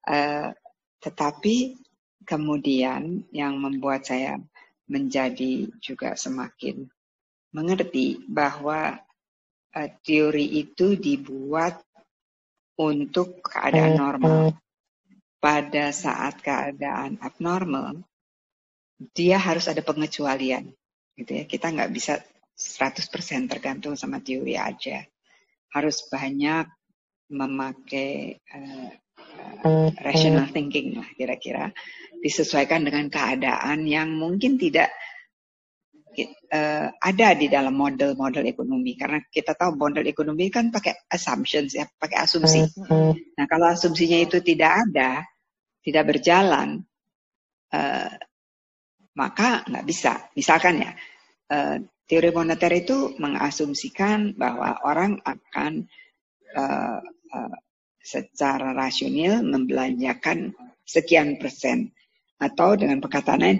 Uh, 0.05 0.53
tetapi 1.01 1.75
kemudian 2.23 3.25
yang 3.33 3.57
membuat 3.57 4.05
saya 4.05 4.37
menjadi 4.85 5.67
juga 5.81 6.13
semakin 6.13 6.85
mengerti 7.51 8.21
bahwa 8.29 9.01
uh, 9.73 9.89
teori 10.05 10.61
itu 10.61 10.93
dibuat 10.93 11.81
untuk 12.77 13.41
keadaan 13.41 13.97
normal 13.97 14.53
pada 15.45 15.93
saat 15.93 16.41
keadaan 16.41 17.21
abnormal, 17.21 18.01
dia 19.13 19.37
harus 19.37 19.69
ada 19.69 19.85
pengecualian. 19.85 20.73
Gitu 21.13 21.31
ya. 21.37 21.43
Kita 21.45 21.69
nggak 21.69 21.91
bisa 21.93 22.17
100% 22.55 23.51
tergantung 23.51 23.99
sama 23.99 24.23
teori 24.23 24.55
aja. 24.55 25.03
Harus 25.75 26.07
banyak 26.07 26.65
memakai 27.35 28.39
uh, 28.39 28.89
uh, 29.67 29.89
rational 29.99 30.47
thinking 30.49 30.97
lah 30.97 31.07
kira-kira. 31.15 31.69
Disesuaikan 32.23 32.87
dengan 32.87 33.11
keadaan 33.11 33.85
yang 33.85 34.15
mungkin 34.15 34.55
tidak 34.55 34.89
uh, 36.49 36.87
ada 36.95 37.27
di 37.35 37.51
dalam 37.51 37.75
model-model 37.75 38.47
ekonomi 38.47 38.95
karena 38.95 39.19
kita 39.27 39.53
tahu 39.53 39.75
model 39.75 40.07
ekonomi 40.07 40.47
kan 40.47 40.71
pakai 40.71 41.11
assumptions 41.11 41.75
ya 41.75 41.83
pakai 41.99 42.23
asumsi 42.23 42.63
nah 43.35 43.45
kalau 43.51 43.67
asumsinya 43.67 44.23
itu 44.23 44.39
tidak 44.39 44.87
ada 44.87 45.27
tidak 45.85 46.03
berjalan, 46.09 46.81
uh, 47.69 48.11
maka 49.13 49.61
nggak 49.69 49.85
bisa. 49.85 50.33
Misalkan 50.33 50.81
ya, 50.81 50.91
uh, 51.53 51.77
teori 52.05 52.29
moneter 52.29 52.71
itu 52.73 53.17
mengasumsikan 53.17 54.37
bahwa 54.37 54.77
orang 54.85 55.17
akan 55.25 55.89
uh, 56.53 57.01
uh, 57.33 57.57
secara 58.05 58.77
rasional 58.77 59.41
membelanjakan 59.41 60.53
sekian 60.85 61.41
persen 61.41 61.89
atau 62.37 62.77
dengan 62.77 63.01
perkataan 63.01 63.41
lain 63.41 63.59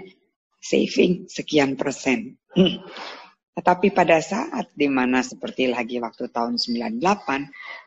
saving 0.62 1.26
sekian 1.26 1.74
persen. 1.74 2.38
Tetapi 3.56 3.90
pada 3.90 4.20
saat 4.22 4.70
di 4.76 4.86
mana 4.86 5.24
seperti 5.24 5.66
lagi 5.66 5.98
waktu 5.98 6.28
tahun 6.30 6.60
98 6.60 7.02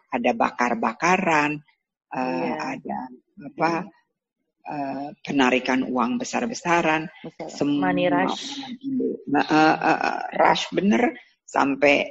ada 0.09 0.31
bakar-bakaran, 0.33 1.61
uh, 2.11 2.19
yeah. 2.19 2.73
ada 2.75 2.99
apa 3.39 3.71
Uh, 4.69 5.09
penarikan 5.25 5.81
uang 5.81 6.21
besar-besaran, 6.21 7.09
semua 7.49 7.89
money 7.89 8.05
rush, 8.05 8.61
uh, 9.33 9.41
uh, 9.41 9.77
uh, 9.81 10.21
rush 10.37 10.69
bener 10.69 11.17
sampai 11.41 12.05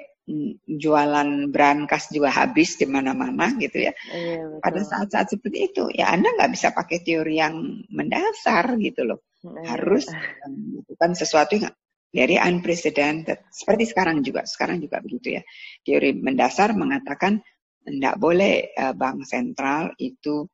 jualan 0.67 1.55
brankas 1.55 2.11
juga 2.13 2.35
habis 2.35 2.75
di 2.75 2.91
mana-mana 2.91 3.55
gitu 3.57 3.89
ya. 3.89 3.93
Iya, 4.11 4.59
Pada 4.59 4.81
saat-saat 4.83 5.39
seperti 5.39 5.73
itu 5.73 5.87
ya 5.95 6.13
Anda 6.13 6.35
nggak 6.35 6.51
bisa 6.53 6.75
pakai 6.75 7.01
teori 7.01 7.39
yang 7.39 7.87
mendasar 7.89 8.77
gitu 8.83 9.07
loh. 9.09 9.23
Iya. 9.41 9.79
Harus 9.79 10.11
melakukan 10.51 11.11
sesuatu 11.15 11.53
yang 11.57 11.71
dari 12.11 12.37
unprecedented. 12.37 13.49
Seperti 13.55 13.85
sekarang 13.89 14.21
juga, 14.27 14.45
sekarang 14.45 14.83
juga 14.83 15.01
begitu 15.01 15.39
ya. 15.39 15.43
Teori 15.87 16.17
mendasar 16.17 16.77
mengatakan 16.77 17.41
tidak 17.87 18.21
boleh 18.21 18.75
uh, 18.77 18.93
bank 18.93 19.25
sentral 19.25 19.97
itu 19.97 20.45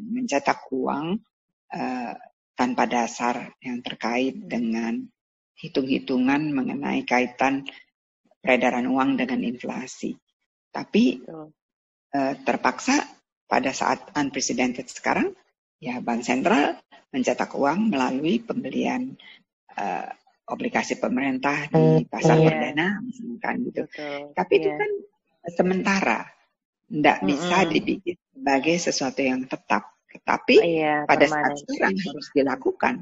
mencetak 0.00 0.70
uang 0.70 1.18
uh, 1.74 2.14
tanpa 2.56 2.84
dasar 2.88 3.52
yang 3.60 3.82
terkait 3.84 4.38
dengan 4.46 5.02
hitung-hitungan 5.56 6.52
mengenai 6.52 7.02
kaitan 7.04 7.66
peredaran 8.40 8.86
uang 8.86 9.18
dengan 9.18 9.42
inflasi. 9.42 10.14
Tapi 10.70 11.24
uh, 11.26 12.34
terpaksa 12.44 13.02
pada 13.48 13.70
saat 13.72 14.12
unprecedented 14.14 14.86
sekarang, 14.88 15.32
ya 15.82 15.98
bank 16.00 16.22
sentral 16.22 16.78
mencetak 17.10 17.54
uang 17.56 17.90
melalui 17.92 18.42
pembelian 18.42 19.16
uh, 19.76 20.08
obligasi 20.46 21.00
pemerintah 21.00 21.66
di 21.66 22.06
pasar 22.06 22.38
yeah. 22.38 22.46
perdana, 22.46 22.88
misalkan 23.02 23.54
gitu. 23.66 23.82
Betul. 23.90 24.30
Tapi 24.36 24.52
yeah. 24.54 24.60
itu 24.62 24.68
iya. 24.70 24.78
kan 24.78 24.90
sementara, 25.50 26.20
tidak 26.86 27.18
bisa 27.26 27.56
mm 27.58 27.64
-hmm. 27.66 27.74
dibikin 27.74 28.16
sebagai 28.30 28.76
sesuatu 28.78 29.20
yang 29.22 29.42
tetap. 29.46 29.82
Tetapi 30.06 30.56
iya, 30.64 31.04
pada 31.04 31.26
saat 31.28 31.60
sekarang 31.60 31.98
harus 31.98 32.26
dilakukan. 32.32 32.94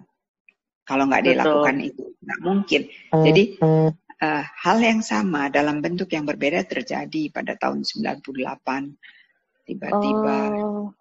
Kalau 0.85 1.05
nggak 1.09 1.25
dilakukan 1.25 1.77
itu 1.81 2.05
nggak 2.21 2.41
mungkin. 2.45 2.83
Jadi 3.13 3.45
uh, 3.61 4.45
hal 4.45 4.79
yang 4.81 5.01
sama 5.01 5.49
dalam 5.49 5.81
bentuk 5.81 6.13
yang 6.13 6.29
berbeda 6.29 6.65
terjadi 6.65 7.33
pada 7.33 7.57
tahun 7.57 7.85
98. 7.85 9.65
Tiba-tiba 9.65 10.37
oh. 10.61 10.93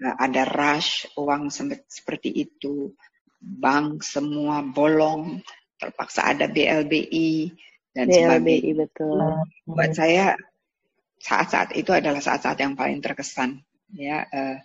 uh, 0.00 0.16
ada 0.16 0.42
rush 0.48 1.08
uang 1.20 1.52
seperti 1.88 2.32
itu. 2.32 2.92
Bank 3.36 4.00
semua 4.00 4.64
bolong, 4.64 5.44
terpaksa 5.76 6.32
ada 6.32 6.48
BLBI 6.48 7.52
dan 7.92 8.08
BLBI, 8.08 8.16
sebagainya. 8.16 8.74
betul. 8.80 9.18
Buat 9.68 9.92
saya 9.92 10.32
saat-saat 11.16 11.74
itu 11.74 11.90
adalah 11.92 12.20
saat-saat 12.20 12.58
yang 12.60 12.76
paling 12.76 13.00
terkesan 13.00 13.60
ya 13.94 14.26
uh, 14.26 14.56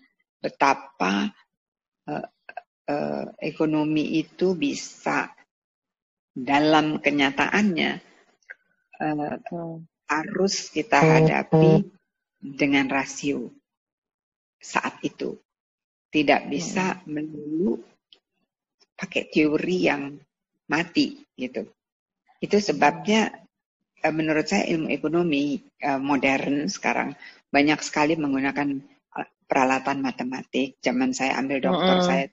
betapa 0.41 1.29
uh, 2.09 2.27
uh, 2.89 3.25
ekonomi 3.39 4.19
itu 4.19 4.57
bisa 4.57 5.31
dalam 6.31 6.99
kenyataannya 7.03 7.91
uh, 8.99 9.35
harus 10.07 10.55
kita 10.71 10.99
hadapi 10.99 11.87
dengan 12.41 12.89
rasio 12.91 13.51
saat 14.59 14.99
itu. 15.05 15.37
Tidak 16.11 16.51
bisa 16.51 16.99
melulu 17.07 17.79
pakai 18.99 19.31
teori 19.31 19.77
yang 19.87 20.19
mati 20.67 21.23
gitu. 21.39 21.63
Itu 22.43 22.59
sebabnya 22.59 23.31
menurut 24.09 24.49
saya 24.49 24.65
ilmu 24.73 24.89
ekonomi 24.89 25.61
modern 26.01 26.65
sekarang 26.65 27.13
banyak 27.53 27.77
sekali 27.85 28.17
menggunakan 28.17 28.81
peralatan 29.45 30.01
matematik. 30.01 30.81
Zaman 30.81 31.13
saya 31.13 31.37
ambil 31.37 31.61
dokter 31.61 31.95
mm 31.95 32.01
-hmm. 32.01 32.09
saya 32.09 32.23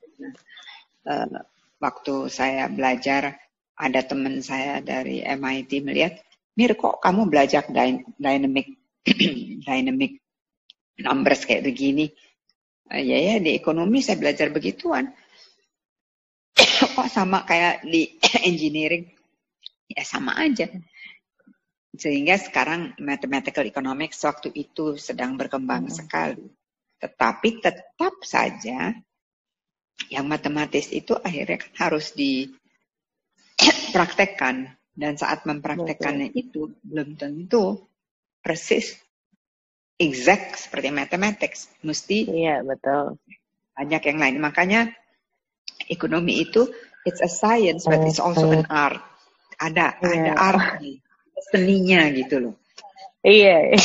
waktu 1.79 2.15
saya 2.33 2.71
belajar 2.71 3.37
ada 3.79 4.01
teman 4.03 4.43
saya 4.43 4.83
dari 4.83 5.23
MIT 5.23 5.85
melihat, 5.85 6.19
Mir 6.59 6.75
kok 6.75 6.99
kamu 6.99 7.31
belajar 7.31 7.63
dynamic 8.19 8.75
dynamic 9.67 10.19
numbers 10.99 11.47
kayak 11.47 11.63
begini? 11.63 12.11
Ya 12.91 13.15
ya 13.15 13.39
di 13.39 13.55
ekonomi 13.55 14.03
saya 14.03 14.19
belajar 14.19 14.51
begituan. 14.51 15.07
kok 16.99 17.07
sama 17.07 17.47
kayak 17.47 17.87
di 17.87 18.19
engineering? 18.49 19.07
Ya 19.87 20.03
sama 20.03 20.35
aja. 20.35 20.67
Sehingga 21.89 22.37
sekarang 22.37 22.93
mathematical 23.01 23.65
economics 23.65 24.21
waktu 24.21 24.53
itu 24.53 24.93
sedang 25.01 25.33
berkembang 25.39 25.89
hmm. 25.89 25.95
sekali. 25.95 26.45
Tetapi 26.99 27.63
tetap 27.63 28.13
saja 28.21 28.93
yang 30.07 30.23
matematis 30.29 30.87
itu 30.93 31.17
akhirnya 31.17 31.57
kan 31.59 31.71
harus 31.89 32.13
dipraktekkan 32.15 34.79
dan 35.01 35.17
saat 35.17 35.43
mempraktekkannya 35.47 36.31
itu 36.35 36.71
belum 36.83 37.15
tentu 37.19 37.87
persis 38.39 38.95
exact 39.99 40.55
seperti 40.69 40.91
mathematics. 40.93 41.67
Mesti 41.83 42.23
iya 42.31 42.63
betul. 42.63 43.19
banyak 43.75 44.01
yang 44.13 44.19
lain. 44.19 44.39
Makanya 44.39 44.93
ekonomi 45.89 46.39
itu 46.43 46.67
it's 47.07 47.21
a 47.23 47.29
science 47.31 47.85
but 47.87 48.03
it's 48.05 48.19
also 48.21 48.51
an 48.51 48.65
art. 48.69 49.01
Ada 49.59 49.99
Iya. 49.99 50.07
ada 50.07 50.33
artnya 50.39 51.03
seninya 51.51 52.01
gitu 52.11 52.35
loh 52.43 52.55
Iya. 53.19 53.75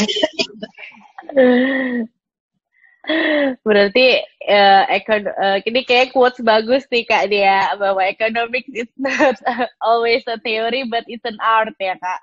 Berarti 3.61 4.07
eh, 4.49 4.83
ekon 4.97 5.29
eh, 5.29 5.59
ini 5.69 5.85
kayak 5.85 6.17
quotes 6.17 6.41
bagus 6.41 6.89
nih 6.89 7.05
Kak 7.05 7.29
dia 7.29 7.69
bahwa 7.77 8.01
economics 8.01 8.71
is 8.73 8.89
not 8.97 9.37
always 9.85 10.25
a 10.25 10.41
theory 10.41 10.89
but 10.89 11.05
it's 11.05 11.25
an 11.29 11.37
art 11.45 11.77
ya 11.77 12.01
Kak. 12.01 12.21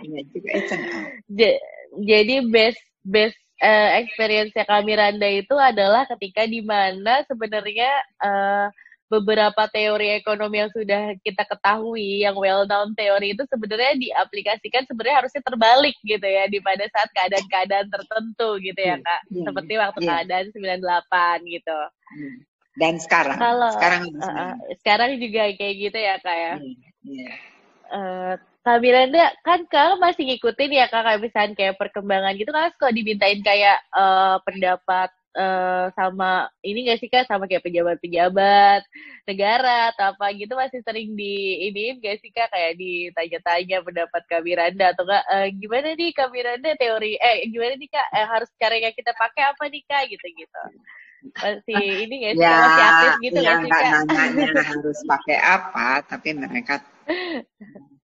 Iya 0.00 0.20
juga 0.32 0.48
it's 0.56 0.72
an 0.72 0.82
art 0.88 1.12
Ja- 1.28 1.60
Jadi 1.98 2.34
best 2.48 2.80
best 3.04 3.36
eh, 3.60 4.00
experience 4.00 4.56
Kak 4.56 4.80
Miranda 4.86 5.28
itu 5.28 5.52
adalah 5.56 6.08
ketika 6.16 6.48
di 6.48 6.64
mana 6.64 7.20
sebenarnya 7.28 7.92
eh, 8.24 8.66
beberapa 9.08 9.64
teori 9.72 10.20
ekonomi 10.20 10.60
yang 10.60 10.72
sudah 10.72 11.16
kita 11.24 11.48
ketahui, 11.48 12.20
yang 12.22 12.36
well 12.36 12.68
known 12.68 12.92
teori 12.92 13.32
itu 13.32 13.40
sebenarnya 13.48 13.96
diaplikasikan 13.96 14.84
sebenarnya 14.84 15.24
harusnya 15.24 15.42
terbalik 15.42 15.96
gitu 16.04 16.28
ya 16.28 16.44
di 16.46 16.60
pada 16.60 16.84
saat 16.92 17.08
keadaan-keadaan 17.16 17.88
tertentu 17.88 18.60
gitu 18.60 18.76
ya 18.80 19.00
Iya, 19.00 19.04
Kak. 19.04 19.20
iya, 19.32 19.44
Seperti 19.48 19.72
waktu 19.80 20.00
iya. 20.04 20.08
keadaan 20.12 20.46
98 20.52 21.54
gitu. 21.56 21.78
Hmm. 22.08 22.36
dan 22.78 22.94
sekarang 23.02 23.36
Kalau 23.42 23.74
sekarang 23.74 24.02
eh, 24.06 24.54
sekarang 24.78 25.10
juga 25.18 25.50
kayak 25.56 25.74
gitu 25.82 25.98
ya 25.98 26.14
Kak 26.22 26.36
ya. 26.38 26.54
Iya, 26.62 26.74
iya. 27.02 27.30
Eh, 27.88 28.32
Kak 28.62 28.78
Miranda 28.84 29.24
kan 29.42 29.64
Kak 29.66 29.96
masih 29.98 30.28
ngikutin 30.28 30.76
ya 30.76 30.86
Kak 30.86 31.02
kayak 31.02 31.20
misalnya 31.24 31.56
kayak 31.56 31.74
perkembangan 31.80 32.36
gitu 32.36 32.52
kan 32.52 32.68
suka 32.76 32.92
dimintain 32.92 33.40
kayak 33.42 33.80
eh, 33.82 34.36
pendapat 34.46 35.10
eh, 35.36 35.86
sama 35.92 36.48
ini 36.64 36.88
gak 36.88 36.98
sih 37.02 37.08
Kak 37.12 37.28
sama 37.28 37.44
kayak 37.44 37.64
pejabat-pejabat 37.66 38.82
negara 39.28 39.92
atau 39.92 40.16
apa 40.16 40.32
gitu 40.32 40.52
masih 40.56 40.80
sering 40.86 41.12
di 41.12 41.68
ini 41.68 42.00
gak 42.00 42.22
sih 42.24 42.30
Kak 42.32 42.48
kayak 42.54 42.80
ditanya-tanya 42.80 43.84
pendapat 43.84 44.22
Kak 44.24 44.42
Miranda 44.46 44.96
atau 44.96 45.04
enggak 45.04 45.24
eh, 45.28 45.48
gimana 45.58 45.88
nih 45.94 46.10
Kak 46.16 46.28
Miranda 46.32 46.70
teori 46.80 47.12
eh 47.20 47.36
gimana 47.52 47.74
nih 47.76 47.90
Kak 47.92 48.06
eh, 48.14 48.26
harus 48.26 48.50
cara 48.56 48.76
yang 48.80 48.94
kita 48.96 49.12
pakai 49.12 49.42
apa 49.52 49.64
nih 49.68 49.82
Kak 49.84 50.02
gitu-gitu. 50.08 50.64
Masih 51.18 51.84
ini 52.06 52.14
gak 52.24 52.34
sih 52.38 52.46
Kak? 52.46 52.60
masih 52.62 52.82
aktif 52.86 53.12
gitu 53.26 53.38
ya 53.42 53.52
gak 53.52 53.58
sih 53.66 53.70
Kak? 53.74 53.92
nanyanya 54.06 54.64
harus 54.64 54.98
pakai 55.02 55.38
apa, 55.38 55.88
tapi 56.06 56.28
mereka 56.38 56.74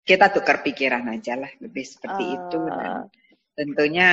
kita 0.02 0.26
tukar 0.34 0.64
pikiran 0.66 1.06
aja 1.12 1.38
lah, 1.38 1.52
lebih 1.62 1.84
seperti 1.86 2.24
itu. 2.40 2.58
Dan 2.66 2.90
Ah. 2.90 3.04
tentunya 3.54 4.08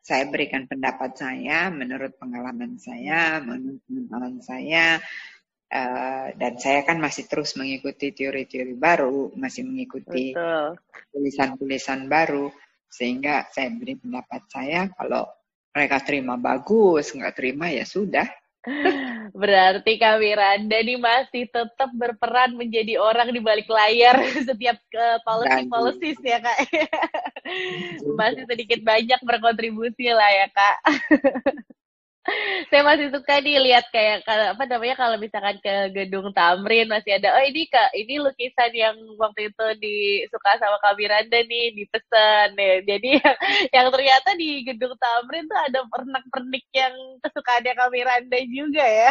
saya 0.00 0.24
berikan 0.30 0.64
pendapat 0.64 1.14
saya 1.18 1.68
menurut 1.68 2.16
pengalaman 2.16 2.80
saya, 2.80 3.42
menurut 3.44 3.82
pengalaman 3.84 4.40
saya, 4.40 4.96
eh, 5.68 6.26
dan 6.38 6.54
saya 6.56 6.80
kan 6.86 6.96
masih 6.96 7.28
terus 7.28 7.54
mengikuti 7.54 8.14
teori-teori 8.14 8.74
baru, 8.78 9.32
masih 9.36 9.68
mengikuti 9.68 10.32
tulisan-tulisan 11.12 12.08
baru, 12.08 12.48
sehingga 12.88 13.46
saya 13.52 13.68
beri 13.72 14.00
pendapat 14.00 14.42
saya 14.48 14.88
kalau 14.96 15.28
mereka 15.76 16.00
terima 16.02 16.34
bagus, 16.40 17.12
nggak 17.12 17.34
terima 17.36 17.68
ya 17.68 17.84
sudah. 17.84 18.26
Berarti 19.40 20.00
Kak 20.00 20.18
Miranda 20.18 20.78
nih 20.82 20.98
masih 20.98 21.46
tetap 21.48 21.90
berperan 21.94 22.56
menjadi 22.56 22.98
orang 22.98 23.30
di 23.30 23.40
balik 23.40 23.68
layar 23.70 24.18
setiap 24.48 24.78
ke 24.90 25.04
policy 25.22 25.62
policies 25.68 26.18
ya 26.24 26.38
Kak. 26.42 26.58
masih 28.18 28.44
sedikit 28.48 28.80
banyak 28.82 29.20
berkontribusi 29.22 30.10
lah 30.10 30.30
ya 30.30 30.46
Kak. 30.52 30.76
Saya 32.68 32.84
masih 32.84 33.08
suka 33.08 33.40
nih 33.40 33.56
lihat 33.56 33.88
kayak 33.88 34.20
apa 34.28 34.68
namanya 34.68 35.00
kalau 35.00 35.16
misalkan 35.16 35.56
ke 35.64 35.88
gedung 35.96 36.28
Tamrin 36.36 36.84
masih 36.84 37.16
ada 37.16 37.32
oh 37.32 37.40
ini 37.40 37.64
Kak 37.72 37.88
ini 37.96 38.20
lukisan 38.20 38.68
yang 38.76 38.96
waktu 39.16 39.48
itu 39.48 39.66
disuka 39.80 40.60
sama 40.60 40.76
Kak 40.84 41.00
Miranda 41.00 41.40
nih 41.40 41.72
dipesan 41.72 42.52
ya. 42.52 42.84
Jadi 42.84 43.08
yang, 43.24 43.36
yang 43.72 43.86
ternyata 43.88 44.30
di 44.36 44.60
gedung 44.60 44.92
Tamrin 45.00 45.48
tuh 45.48 45.56
ada 45.56 45.80
pernak-pernik 45.88 46.64
yang 46.76 46.94
kesukaannya 47.24 47.72
Kak 47.72 47.90
Miranda 47.96 48.38
juga 48.44 48.84
ya. 48.84 49.10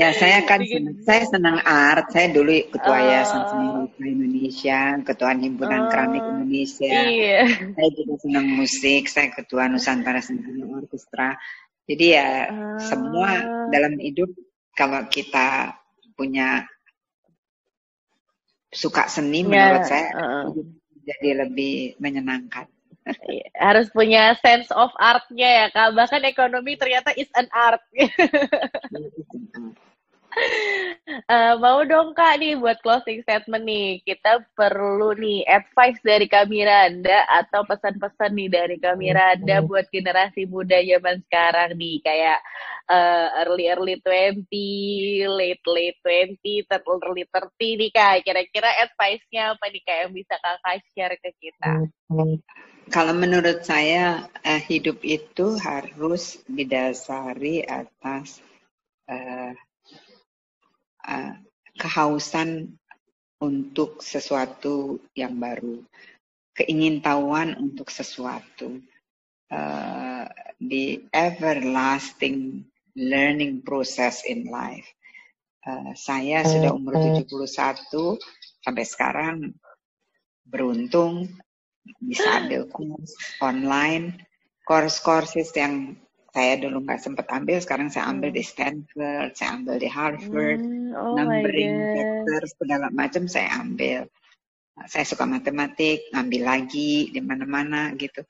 Ya 0.00 0.16
saya 0.16 0.40
kan 0.48 0.64
Bikin- 0.64 0.96
senang, 0.96 0.96
saya 1.04 1.22
senang 1.28 1.58
art. 1.60 2.08
Saya 2.08 2.32
dulu 2.32 2.56
ketua 2.72 2.96
Oh. 2.96 3.04
Yayasan 3.04 3.42
Seni 3.52 3.66
Rupa 3.68 4.00
Indonesia, 4.08 4.80
ketua 5.04 5.30
Himpunan 5.36 5.80
Oh. 5.84 5.88
Keramik 5.92 6.24
Indonesia. 6.24 6.88
Iya. 7.04 7.40
Saya 7.76 7.88
juga 7.92 8.14
senang 8.16 8.46
musik. 8.56 9.02
Saya 9.06 9.28
ketua 9.28 9.68
Nusantara 9.68 10.24
Symphony 10.24 10.64
Orchestra. 10.64 11.36
Jadi 11.84 12.06
ya 12.16 12.48
Ah. 12.48 12.80
semua 12.80 13.28
dalam 13.68 14.00
hidup 14.00 14.32
kalau 14.72 15.04
kita 15.12 15.76
punya 16.16 16.64
suka 18.72 19.04
seni 19.04 19.44
Ya, 19.44 19.48
menurut 19.50 19.84
saya 19.84 20.06
hidup 20.48 20.66
jadi 21.04 21.28
lebih 21.44 21.74
menyenangkan. 21.98 22.64
Iya, 23.26 23.48
harus 23.58 23.88
punya 23.90 24.36
sense 24.38 24.70
of 24.70 24.92
artnya 24.94 25.48
ya 25.48 25.66
kak 25.72 25.96
bahkan 25.96 26.22
ekonomi 26.22 26.76
ternyata 26.76 27.10
is 27.16 27.26
an 27.34 27.48
art 27.50 27.80
Eh, 31.30 31.54
mau 31.58 31.82
dong 31.86 32.14
kak 32.14 32.38
nih 32.38 32.54
buat 32.58 32.78
closing 32.82 33.22
statement 33.26 33.66
nih. 33.66 33.98
Kita 34.06 34.42
perlu 34.54 35.14
nih 35.18 35.42
advice 35.46 35.98
dari 36.06 36.26
Kak 36.30 36.46
Miranda 36.46 37.26
atau 37.26 37.66
pesan-pesan 37.66 38.34
nih 38.34 38.50
dari 38.50 38.76
Kak 38.78 38.94
Miranda 38.94 39.62
buat 39.66 39.90
generasi 39.90 40.46
muda 40.46 40.78
zaman 40.78 41.18
sekarang 41.26 41.74
nih. 41.78 41.98
Kayak 42.02 42.38
eh, 42.90 43.26
early 43.42 43.66
early 43.70 43.96
20, 44.02 45.26
late 45.30 45.64
late 45.66 45.98
20, 46.02 46.66
early 46.66 47.24
30 47.26 47.78
nih 47.78 47.90
kak. 47.90 48.14
Kira-kira 48.26 48.70
advice-nya 48.86 49.54
apa 49.54 49.66
nih 49.70 49.82
kak 49.82 49.96
yang 50.06 50.12
bisa 50.14 50.34
kakak 50.38 50.82
share 50.94 51.16
ke 51.18 51.30
kita? 51.42 51.70
Kalau 52.90 53.14
menurut 53.14 53.62
saya 53.62 54.26
eh, 54.42 54.62
hidup 54.66 54.98
itu 55.06 55.54
harus 55.62 56.42
didasari 56.50 57.62
atas 57.62 58.42
eh, 59.06 59.54
eh, 61.06 61.34
kehausan 61.78 62.76
untuk 63.40 64.04
sesuatu 64.04 65.00
yang 65.16 65.40
baru, 65.40 65.80
keingintahuan 66.52 67.56
untuk 67.56 67.88
sesuatu, 67.88 68.80
eh, 69.48 70.26
the 70.60 71.00
everlasting 71.16 72.68
learning 72.96 73.64
process 73.64 74.26
in 74.28 74.44
life. 74.52 74.86
Eh, 75.64 75.92
saya 75.96 76.44
sudah 76.44 76.72
umur 76.72 77.00
71 77.00 78.20
sampai 78.60 78.84
sekarang 78.84 79.36
beruntung 80.44 81.28
bisa 82.00 82.44
ambil 82.44 82.68
course 82.68 83.16
online, 83.40 84.20
course-courses 84.68 85.48
yang 85.56 85.96
saya 86.30 86.62
dulu 86.62 86.86
nggak 86.86 87.02
sempat 87.02 87.26
ambil, 87.34 87.58
sekarang 87.58 87.88
saya 87.90 88.06
ambil 88.06 88.30
di 88.30 88.44
Stanford, 88.44 89.34
saya 89.34 89.58
ambil 89.58 89.76
di 89.82 89.88
Harvard, 89.90 90.62
Hmm, 90.62 90.79
oh 90.94 91.14
numbering 91.16 91.74
god 91.76 91.94
factors 91.96 92.52
segala 92.58 92.86
macam 92.92 93.24
saya 93.26 93.50
ambil. 93.60 94.06
Saya 94.88 95.04
suka 95.04 95.28
matematik, 95.28 96.08
ngambil 96.14 96.42
lagi 96.46 97.12
di 97.12 97.20
mana-mana 97.20 97.92
gitu. 98.00 98.24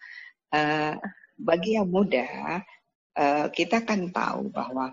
Eh, 0.50 0.94
bagi 1.38 1.78
yang 1.78 1.86
muda, 1.86 2.58
eh, 3.14 3.46
kita 3.54 3.86
kan 3.86 4.10
tahu 4.10 4.50
bahwa 4.50 4.90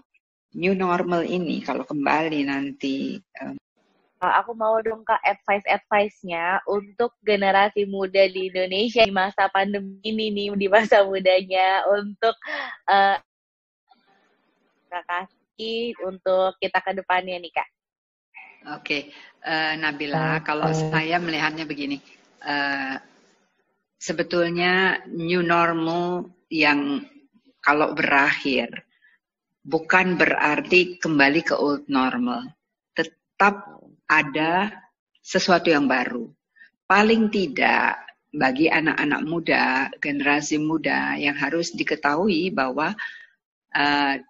new 0.53 0.77
normal 0.77 1.25
ini 1.25 1.61
kalau 1.65 1.83
kembali 1.83 2.45
nanti 2.45 3.21
Uh, 4.17 4.33
aku 4.41 4.57
mau 4.57 4.81
dong 4.81 5.05
kak 5.05 5.21
advice-advice-nya 5.21 6.65
untuk 6.65 7.13
generasi 7.21 7.85
muda 7.85 8.25
di 8.25 8.49
Indonesia 8.49 9.05
di 9.05 9.13
masa 9.13 9.45
pandemi 9.53 10.01
ini 10.01 10.33
nih 10.33 10.57
di 10.57 10.65
masa 10.65 11.05
mudanya 11.05 11.85
untuk 11.85 12.33
uh, 12.89 13.13
Kak 14.89 15.29
untuk 16.05 16.53
kita 16.61 16.79
ke 16.85 16.91
depannya 16.93 17.41
nih 17.41 17.53
kak. 17.53 17.69
Oke, 18.77 19.09
eh, 19.41 19.73
Nabila, 19.79 20.43
kalau 20.45 20.69
saya 20.73 21.17
melihatnya 21.17 21.63
begini, 21.65 21.97
eh, 22.43 22.95
sebetulnya 23.97 25.01
new 25.09 25.41
normal 25.41 26.29
yang 26.51 27.01
kalau 27.63 27.95
berakhir 27.97 28.85
bukan 29.65 30.15
berarti 30.15 31.01
kembali 31.01 31.41
ke 31.43 31.55
old 31.57 31.89
normal, 31.89 32.47
tetap 32.93 33.81
ada 34.07 34.71
sesuatu 35.19 35.67
yang 35.67 35.87
baru. 35.89 36.27
Paling 36.87 37.27
tidak 37.27 37.99
bagi 38.31 38.71
anak-anak 38.71 39.21
muda, 39.27 39.91
generasi 39.99 40.59
muda 40.59 41.19
yang 41.19 41.35
harus 41.35 41.71
diketahui 41.75 42.51
bahwa 42.51 42.95
eh, 43.75 44.23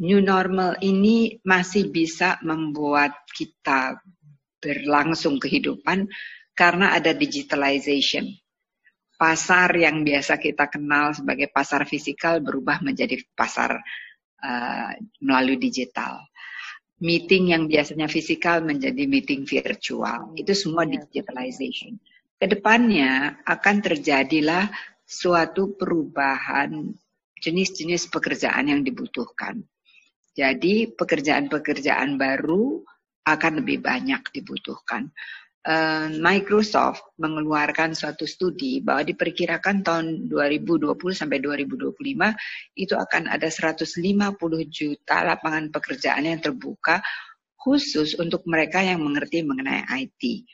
new 0.00 0.24
normal 0.24 0.80
ini 0.80 1.42
masih 1.44 1.92
bisa 1.92 2.40
membuat 2.40 3.12
kita 3.34 4.00
berlangsung 4.62 5.42
kehidupan 5.42 6.08
karena 6.54 6.94
ada 6.96 7.10
digitalization. 7.12 8.30
Pasar 9.18 9.70
yang 9.78 10.02
biasa 10.02 10.38
kita 10.38 10.66
kenal 10.66 11.14
sebagai 11.14 11.50
pasar 11.50 11.86
fisikal 11.86 12.42
berubah 12.42 12.82
menjadi 12.82 13.22
pasar 13.34 13.78
uh, 14.42 14.90
melalui 15.22 15.58
digital. 15.58 16.22
Meeting 17.02 17.50
yang 17.50 17.66
biasanya 17.66 18.06
fisikal 18.06 18.62
menjadi 18.62 19.06
meeting 19.10 19.42
virtual. 19.42 20.34
Itu 20.38 20.54
semua 20.54 20.86
iya. 20.86 21.02
digitalization. 21.02 21.98
Ke 22.38 22.46
depannya 22.50 23.42
akan 23.46 23.76
terjadilah 23.82 24.70
suatu 25.06 25.74
perubahan 25.74 26.94
jenis-jenis 27.42 28.06
pekerjaan 28.10 28.70
yang 28.70 28.82
dibutuhkan. 28.86 29.62
Jadi 30.32 30.88
pekerjaan-pekerjaan 30.96 32.16
baru 32.16 32.80
akan 33.28 33.52
lebih 33.62 33.84
banyak 33.84 34.32
dibutuhkan. 34.32 35.12
Uh, 35.62 36.10
Microsoft 36.18 37.14
mengeluarkan 37.22 37.94
suatu 37.94 38.26
studi 38.26 38.82
bahwa 38.82 39.06
diperkirakan 39.06 39.86
tahun 39.86 40.26
2020 40.26 40.90
sampai 41.14 41.38
2025 41.38 41.94
itu 42.82 42.94
akan 42.98 43.30
ada 43.30 43.46
150 43.46 43.86
juta 44.66 45.22
lapangan 45.22 45.70
pekerjaan 45.70 46.26
yang 46.26 46.42
terbuka 46.42 46.98
khusus 47.54 48.18
untuk 48.18 48.42
mereka 48.42 48.82
yang 48.82 49.06
mengerti 49.06 49.46
mengenai 49.46 49.86
IT 50.02 50.50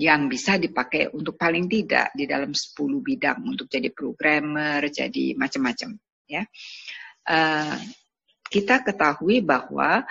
yang 0.00 0.30
bisa 0.30 0.56
dipakai 0.56 1.12
untuk 1.12 1.34
paling 1.34 1.68
tidak 1.68 2.14
di 2.16 2.24
dalam 2.24 2.56
10 2.56 2.78
bidang 3.02 3.42
untuk 3.42 3.66
jadi 3.66 3.90
programmer, 3.90 4.86
jadi 4.88 5.34
macam-macam 5.34 5.98
ya. 6.30 6.46
Uh, 7.26 7.76
kita 8.50 8.82
ketahui 8.82 9.40
bahwa 9.40 10.02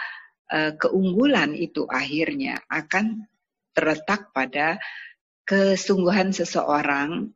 uh, 0.48 0.72
keunggulan 0.80 1.52
itu 1.54 1.84
akhirnya 1.86 2.64
akan 2.72 3.28
terletak 3.76 4.32
pada 4.32 4.80
kesungguhan 5.44 6.32
seseorang, 6.32 7.30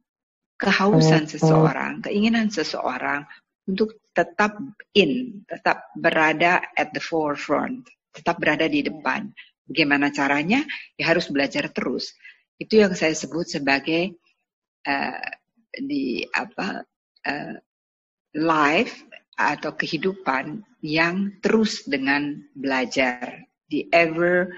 kehausan 0.55 1.27
seseorang, 1.27 1.99
keinginan 2.05 2.47
seseorang 2.47 3.27
untuk 3.67 3.99
tetap 4.15 4.55
in, 4.93 5.43
tetap 5.49 5.91
berada 5.97 6.61
at 6.77 6.93
the 6.95 7.01
forefront, 7.03 7.83
tetap 8.15 8.39
berada 8.39 8.69
di 8.69 8.85
depan. 8.85 9.27
Bagaimana 9.63 10.11
caranya? 10.11 10.61
Ya 10.99 11.09
harus 11.11 11.31
belajar 11.31 11.71
terus. 11.71 12.13
Itu 12.59 12.79
yang 12.79 12.93
saya 12.93 13.15
sebut 13.15 13.49
sebagai 13.49 14.13
uh, 14.85 15.27
di 15.73 16.21
apa 16.29 16.85
uh, 17.25 17.55
life 18.37 19.03
atau 19.33 19.73
kehidupan 19.73 20.61
yang 20.83 21.39
terus 21.39 21.87
dengan 21.87 22.43
belajar, 22.51 23.47
the 23.71 23.87
ever 23.95 24.51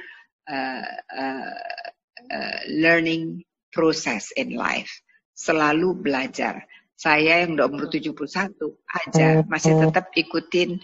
uh, 0.50 0.90
uh, 1.14 1.62
uh, 2.34 2.60
learning 2.74 3.46
process 3.70 4.34
in 4.34 4.58
life, 4.58 4.90
selalu 5.38 5.94
belajar. 6.02 6.66
Saya 6.98 7.46
yang 7.46 7.62
udah 7.62 7.70
umur 7.70 7.88
71 7.94 8.58
aja 8.90 9.46
masih 9.46 9.78
tetap 9.78 10.10
ikutin 10.18 10.82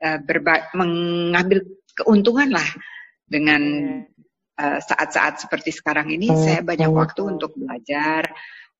uh, 0.00 0.18
berba 0.24 0.72
mengambil 0.72 1.60
keuntungan 1.92 2.56
lah 2.56 2.68
dengan 3.28 3.62
saat-saat 4.62 5.34
uh, 5.36 5.40
seperti 5.42 5.74
sekarang 5.74 6.08
ini. 6.08 6.32
Saya 6.32 6.64
banyak 6.64 6.88
waktu 6.88 7.28
untuk 7.28 7.52
belajar 7.58 8.24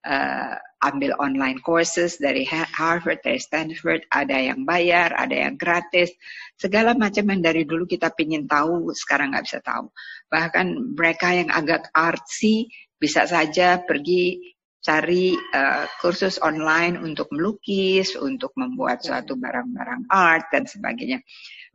uh, 0.06 0.54
ambil 0.82 1.14
online 1.22 1.62
courses 1.62 2.18
dari 2.18 2.42
Harvard, 2.50 3.22
dari 3.22 3.38
Stanford, 3.38 4.02
ada 4.10 4.34
yang 4.34 4.66
bayar, 4.66 5.14
ada 5.14 5.46
yang 5.46 5.54
gratis, 5.54 6.10
segala 6.58 6.98
macam 6.98 7.22
yang 7.30 7.42
dari 7.42 7.62
dulu 7.62 7.86
kita 7.86 8.10
pingin 8.14 8.50
tahu, 8.50 8.90
sekarang 8.90 9.30
nggak 9.34 9.46
bisa 9.46 9.60
tahu. 9.62 9.86
Bahkan 10.30 10.98
mereka 10.98 11.30
yang 11.30 11.50
agak 11.54 11.86
artsy 11.94 12.66
bisa 12.98 13.26
saja 13.30 13.78
pergi 13.82 14.54
cari 14.82 15.38
uh, 15.38 15.86
kursus 16.02 16.42
online 16.42 16.98
untuk 16.98 17.30
melukis, 17.30 18.18
untuk 18.18 18.50
membuat 18.58 19.06
suatu 19.06 19.38
barang-barang 19.38 20.10
art 20.10 20.50
dan 20.50 20.66
sebagainya. 20.66 21.22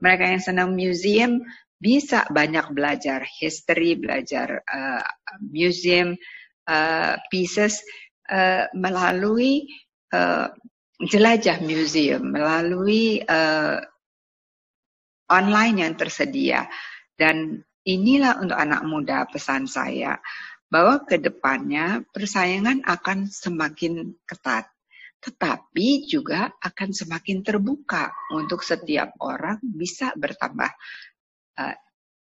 Mereka 0.03 0.23
yang 0.35 0.43
senang 0.43 0.69
museum 0.75 1.39
bisa 1.79 2.27
banyak 2.27 2.75
belajar 2.75 3.23
history, 3.23 3.95
belajar 3.95 4.59
uh, 4.67 5.07
museum 5.39 6.19
uh, 6.67 7.15
pieces 7.31 7.79
uh, 8.27 8.65
melalui 8.75 9.67
uh, 10.13 10.51
jelajah 11.01 11.61
museum, 11.63 12.33
melalui 12.33 13.21
uh, 13.21 13.79
online 15.31 15.75
yang 15.83 15.93
tersedia. 15.95 16.67
Dan 17.17 17.63
inilah 17.87 18.39
untuk 18.39 18.57
anak 18.59 18.81
muda 18.85 19.25
pesan 19.27 19.65
saya, 19.65 20.19
bahwa 20.67 21.07
ke 21.07 21.17
depannya 21.17 22.03
persaingan 22.11 22.83
akan 22.83 23.31
semakin 23.31 24.15
ketat. 24.27 24.67
Tetapi 25.17 26.05
juga 26.05 26.53
akan 26.61 26.93
semakin 26.93 27.41
terbuka 27.41 28.13
untuk 28.37 28.61
setiap 28.61 29.17
orang 29.23 29.57
bisa 29.63 30.13
bertambah 30.13 30.69
uh, 31.57 31.75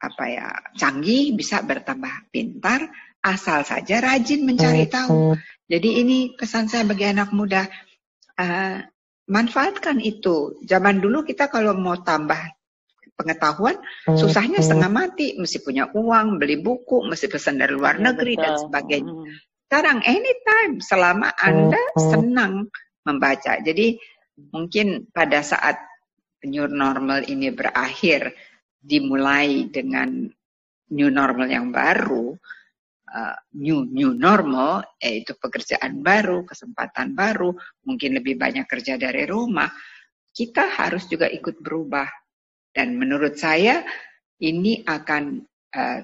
apa 0.01 0.25
ya 0.27 0.49
canggih, 0.75 1.37
bisa 1.37 1.61
bertambah 1.61 2.33
pintar, 2.33 2.89
asal 3.21 3.65
saja 3.65 4.01
rajin 4.01 4.45
mencari 4.45 4.89
tahu. 4.89 5.37
Jadi 5.71 6.03
ini 6.03 6.35
pesan 6.35 6.67
saya 6.67 6.83
bagi 6.83 7.07
anak 7.07 7.31
muda, 7.31 7.69
uh, 8.41 8.77
manfaatkan 9.31 10.03
itu. 10.03 10.59
Zaman 10.67 10.99
dulu 10.99 11.23
kita 11.23 11.47
kalau 11.47 11.77
mau 11.79 12.01
tambah 12.01 12.41
pengetahuan, 13.15 13.77
susahnya 14.09 14.65
setengah 14.65 14.89
mati, 14.89 15.37
mesti 15.37 15.61
punya 15.61 15.93
uang, 15.93 16.41
beli 16.41 16.57
buku, 16.57 17.05
mesti 17.05 17.29
pesan 17.29 17.61
dari 17.61 17.77
luar 17.77 18.01
ya, 18.01 18.11
negeri 18.11 18.35
dan 18.41 18.57
sebagainya. 18.57 19.13
Sekarang 19.69 20.01
anytime, 20.03 20.81
selama 20.81 21.29
Anda 21.37 21.79
senang 21.95 22.73
membaca. 23.05 23.61
Jadi 23.61 24.01
mungkin 24.51 25.13
pada 25.13 25.45
saat 25.45 25.77
new 26.49 26.65
normal 26.67 27.29
ini 27.29 27.53
berakhir, 27.53 28.33
dimulai 28.81 29.69
dengan 29.69 30.25
new 30.91 31.11
normal 31.13 31.47
yang 31.53 31.69
baru, 31.71 32.35
uh, 33.11 33.37
new 33.59 33.85
new 33.87 34.15
normal 34.15 34.87
yaitu 35.03 35.35
pekerjaan 35.37 36.01
baru, 36.01 36.47
kesempatan 36.47 37.13
baru, 37.13 37.53
mungkin 37.85 38.17
lebih 38.17 38.39
banyak 38.39 38.67
kerja 38.67 38.97
dari 38.97 39.27
rumah, 39.27 39.71
kita 40.31 40.71
harus 40.81 41.07
juga 41.11 41.27
ikut 41.27 41.59
berubah. 41.61 42.07
Dan 42.71 42.95
menurut 42.95 43.35
saya 43.35 43.83
ini 44.39 44.87
akan 44.87 45.43
uh, 45.75 46.01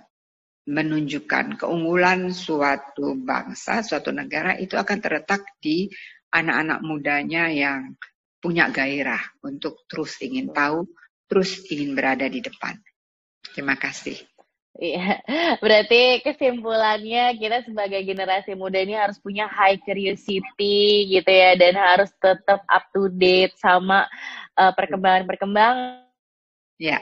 menunjukkan 0.66 1.62
keunggulan 1.62 2.34
suatu 2.34 3.14
bangsa, 3.14 3.86
suatu 3.86 4.10
negara 4.10 4.58
itu 4.58 4.74
akan 4.74 4.98
terletak 4.98 5.46
di 5.62 5.86
anak-anak 6.34 6.82
mudanya 6.82 7.46
yang 7.46 7.94
punya 8.42 8.68
gairah 8.74 9.22
untuk 9.46 9.86
terus 9.86 10.18
ingin 10.18 10.50
tahu, 10.50 10.82
terus 11.30 11.62
ingin 11.70 11.94
berada 11.94 12.26
di 12.26 12.42
depan. 12.42 12.74
Terima 13.54 13.78
kasih. 13.78 14.35
Iya, 14.76 15.24
berarti 15.64 16.20
kesimpulannya 16.20 17.32
kita 17.40 17.64
sebagai 17.64 18.04
generasi 18.04 18.52
muda 18.52 18.76
ini 18.76 18.92
harus 18.92 19.16
punya 19.16 19.48
high 19.48 19.80
curiosity 19.80 21.08
gitu 21.08 21.30
ya 21.32 21.56
dan 21.56 21.80
harus 21.80 22.12
tetap 22.20 22.60
up 22.68 22.84
to 22.92 23.08
date 23.08 23.56
sama 23.56 24.04
uh, 24.60 24.72
perkembangan-perkembangan. 24.76 26.04
Ya. 26.76 27.00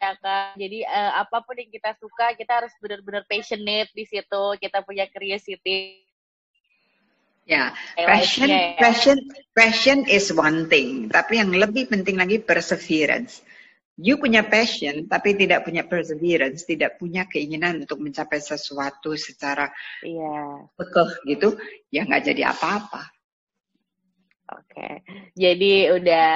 Ya 0.00 0.16
kan. 0.24 0.56
Jadi 0.56 0.80
uh, 0.88 1.20
apa 1.20 1.44
pun 1.44 1.60
yang 1.60 1.68
kita 1.68 1.92
suka 2.00 2.32
kita 2.32 2.64
harus 2.64 2.72
benar-benar 2.80 3.28
passionate 3.28 3.92
di 3.92 4.08
situ. 4.08 4.44
Kita 4.56 4.80
punya 4.80 5.04
curiosity. 5.12 6.00
Ya, 7.44 7.74
passion, 7.98 8.46
ya. 8.46 8.78
passion, 8.78 9.18
passion 9.52 9.98
is 10.06 10.30
one 10.30 10.70
thing. 10.70 11.10
Tapi 11.10 11.42
yang 11.42 11.50
lebih 11.52 11.90
penting 11.90 12.16
lagi 12.16 12.38
perseverance 12.38 13.42
you 13.98 14.20
punya 14.20 14.46
passion 14.46 15.08
tapi 15.10 15.34
tidak 15.34 15.66
punya 15.66 15.82
perseverance, 15.88 16.68
tidak 16.68 17.00
punya 17.00 17.26
keinginan 17.26 17.82
untuk 17.82 17.98
mencapai 17.98 18.38
sesuatu 18.38 19.16
secara 19.18 19.72
yeah. 20.04 20.66
kekeh 20.78 21.10
gitu, 21.34 21.48
ya 21.90 22.06
nggak 22.06 22.30
jadi 22.30 22.54
apa-apa. 22.54 23.02
Oke, 24.50 24.74
okay. 24.74 24.94
jadi 25.38 25.94
udah 25.94 26.30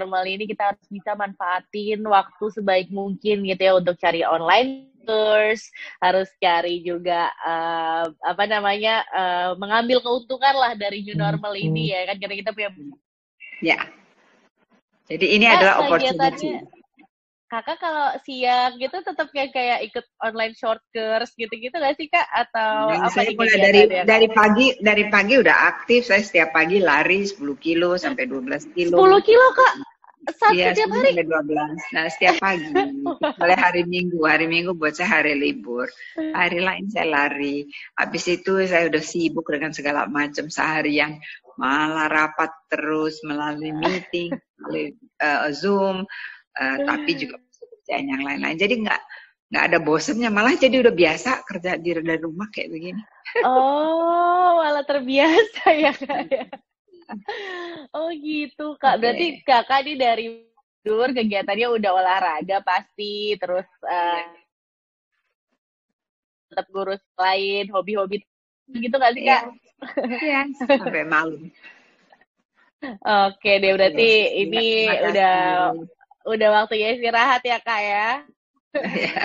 normal 0.00 0.24
ini 0.24 0.48
kita 0.48 0.72
harus 0.72 0.86
bisa 0.88 1.12
manfaatin 1.12 2.00
waktu 2.08 2.44
sebaik 2.48 2.88
mungkin 2.88 3.44
gitu 3.44 3.60
ya 3.60 3.72
untuk 3.76 4.00
cari 4.00 4.24
online 4.24 4.88
course, 5.04 5.68
harus 6.00 6.30
cari 6.40 6.80
juga 6.80 7.28
uh, 7.44 8.06
apa 8.22 8.44
namanya 8.48 9.04
uh, 9.12 9.50
mengambil 9.58 10.00
keuntungan 10.00 10.54
lah 10.56 10.72
dari 10.78 11.04
new 11.04 11.18
normal 11.18 11.52
ini 11.58 11.92
ya 11.92 12.06
kan 12.08 12.16
karena 12.22 12.36
kita 12.38 12.50
punya 12.54 12.70
ya 13.60 13.78
jadi 15.12 15.26
ini 15.28 15.46
eh, 15.46 15.52
adalah 15.52 15.74
opportunity. 15.80 16.48
kakak 17.52 17.84
kalau 17.84 18.08
siang 18.24 18.80
gitu 18.80 18.96
tetap 19.04 19.28
kayak 19.28 19.52
kayak 19.52 19.84
ikut 19.84 20.04
online 20.24 20.56
short 20.56 20.80
course 20.88 21.36
gitu-gitu 21.36 21.76
gak 21.76 22.00
sih 22.00 22.08
kak 22.08 22.24
atau 22.32 22.88
Dan 22.88 23.04
apa 23.04 23.12
saya 23.12 23.28
mulai 23.36 23.56
dari 23.60 23.80
kegiatannya? 23.84 24.08
dari 24.08 24.28
pagi 24.32 24.66
dari 24.80 25.04
pagi 25.12 25.34
udah 25.36 25.56
aktif. 25.68 26.08
Saya 26.08 26.24
setiap 26.24 26.56
pagi 26.56 26.80
lari 26.80 27.28
10 27.28 27.36
kilo 27.60 28.00
sampai 28.00 28.24
12 28.24 28.72
kilo. 28.72 28.96
10 28.96 29.28
kilo 29.28 29.46
kak 29.52 29.74
saat 30.38 30.54
Iya, 30.54 30.70
setiap 30.72 30.88
10 30.88 30.96
hari 30.96 31.10
sampai 31.12 31.26
12. 31.28 31.92
Nah, 31.92 32.04
setiap 32.08 32.34
pagi. 32.38 32.70
Mulai 33.42 33.58
hari 33.58 33.82
Minggu. 33.84 34.20
Hari 34.22 34.46
Minggu 34.46 34.70
buat 34.72 34.94
saya 34.94 35.20
hari 35.20 35.34
libur. 35.34 35.90
Hari 36.14 36.62
lain 36.62 36.86
saya 36.88 37.10
lari. 37.10 37.66
Habis 37.98 38.24
itu 38.30 38.62
saya 38.64 38.86
udah 38.86 39.02
sibuk 39.02 39.44
dengan 39.50 39.74
segala 39.74 40.06
macam 40.06 40.46
seharian. 40.46 41.18
Malah 41.60 42.08
rapat 42.08 42.50
terus 42.72 43.20
melalui 43.24 43.72
meeting, 43.72 44.32
melalui 44.60 44.96
eh, 45.20 45.48
Zoom, 45.52 46.04
eh, 46.56 46.76
tapi 46.84 47.10
juga 47.16 47.36
pekerjaan 47.40 48.06
yang 48.08 48.22
lain-lain. 48.24 48.58
Jadi 48.58 48.74
nggak 48.86 49.02
nggak 49.52 49.64
ada 49.68 49.78
bosennya. 49.84 50.30
Malah 50.32 50.56
jadi 50.56 50.80
udah 50.80 50.94
biasa 50.94 51.44
kerja 51.44 51.76
di 51.76 51.92
dari 51.98 52.20
rumah 52.20 52.48
kayak 52.48 52.72
begini. 52.72 53.02
Oh, 53.44 54.60
malah 54.60 54.84
terbiasa 54.84 55.64
ya 55.72 55.92
kak 55.92 56.20
ya. 56.32 56.46
Oh 57.92 58.08
gitu 58.12 58.76
kak. 58.80 58.96
Oke. 58.96 59.00
Berarti 59.04 59.26
kakak 59.44 59.80
nih 59.84 59.96
dari 60.00 60.26
tidur 60.82 61.14
kegiatannya 61.14 61.68
udah 61.78 61.90
olahraga 61.94 62.58
pasti, 62.64 63.36
terus 63.38 63.68
eh, 63.86 64.24
tetap 66.50 66.66
ngurus 66.68 67.00
lain, 67.16 67.70
hobi-hobi 67.72 68.20
gitu 68.74 68.96
gak 68.96 69.12
sih 69.12 69.22
kak? 69.22 69.42
Iya, 70.22 70.40
sampai 70.80 71.04
malam. 71.04 71.50
Oke 73.02 73.52
deh, 73.62 73.72
berarti 73.74 74.10
Yes, 74.26 74.34
ini 74.42 74.66
terima 74.90 75.10
udah 75.10 75.34
kasih. 75.70 75.86
udah 76.22 76.48
waktunya 76.52 76.88
istirahat 76.94 77.42
ya 77.42 77.58
kak 77.62 77.80
ya. 77.82 78.08
Ya, 78.74 79.24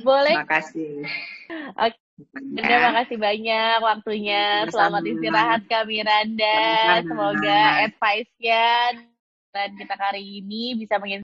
Boleh? 0.00 0.32
Terima 0.32 0.48
kasih. 0.48 0.92
Oke. 1.76 1.98
Anda 2.56 2.76
makasih 2.88 3.20
banyak 3.20 3.76
waktunya. 3.84 4.64
Selamat 4.72 5.04
Sama-sama. 5.04 5.12
istirahat 5.12 5.60
Kak 5.68 5.84
Miranda. 5.84 6.56
Sama-sama. 6.56 7.04
Semoga 7.04 7.60
advice-nya 7.84 8.66
dan 9.52 9.68
kita 9.76 9.94
kali 9.96 10.40
ini 10.40 10.76
bisa 10.76 10.96
menginspirasi 10.96 11.12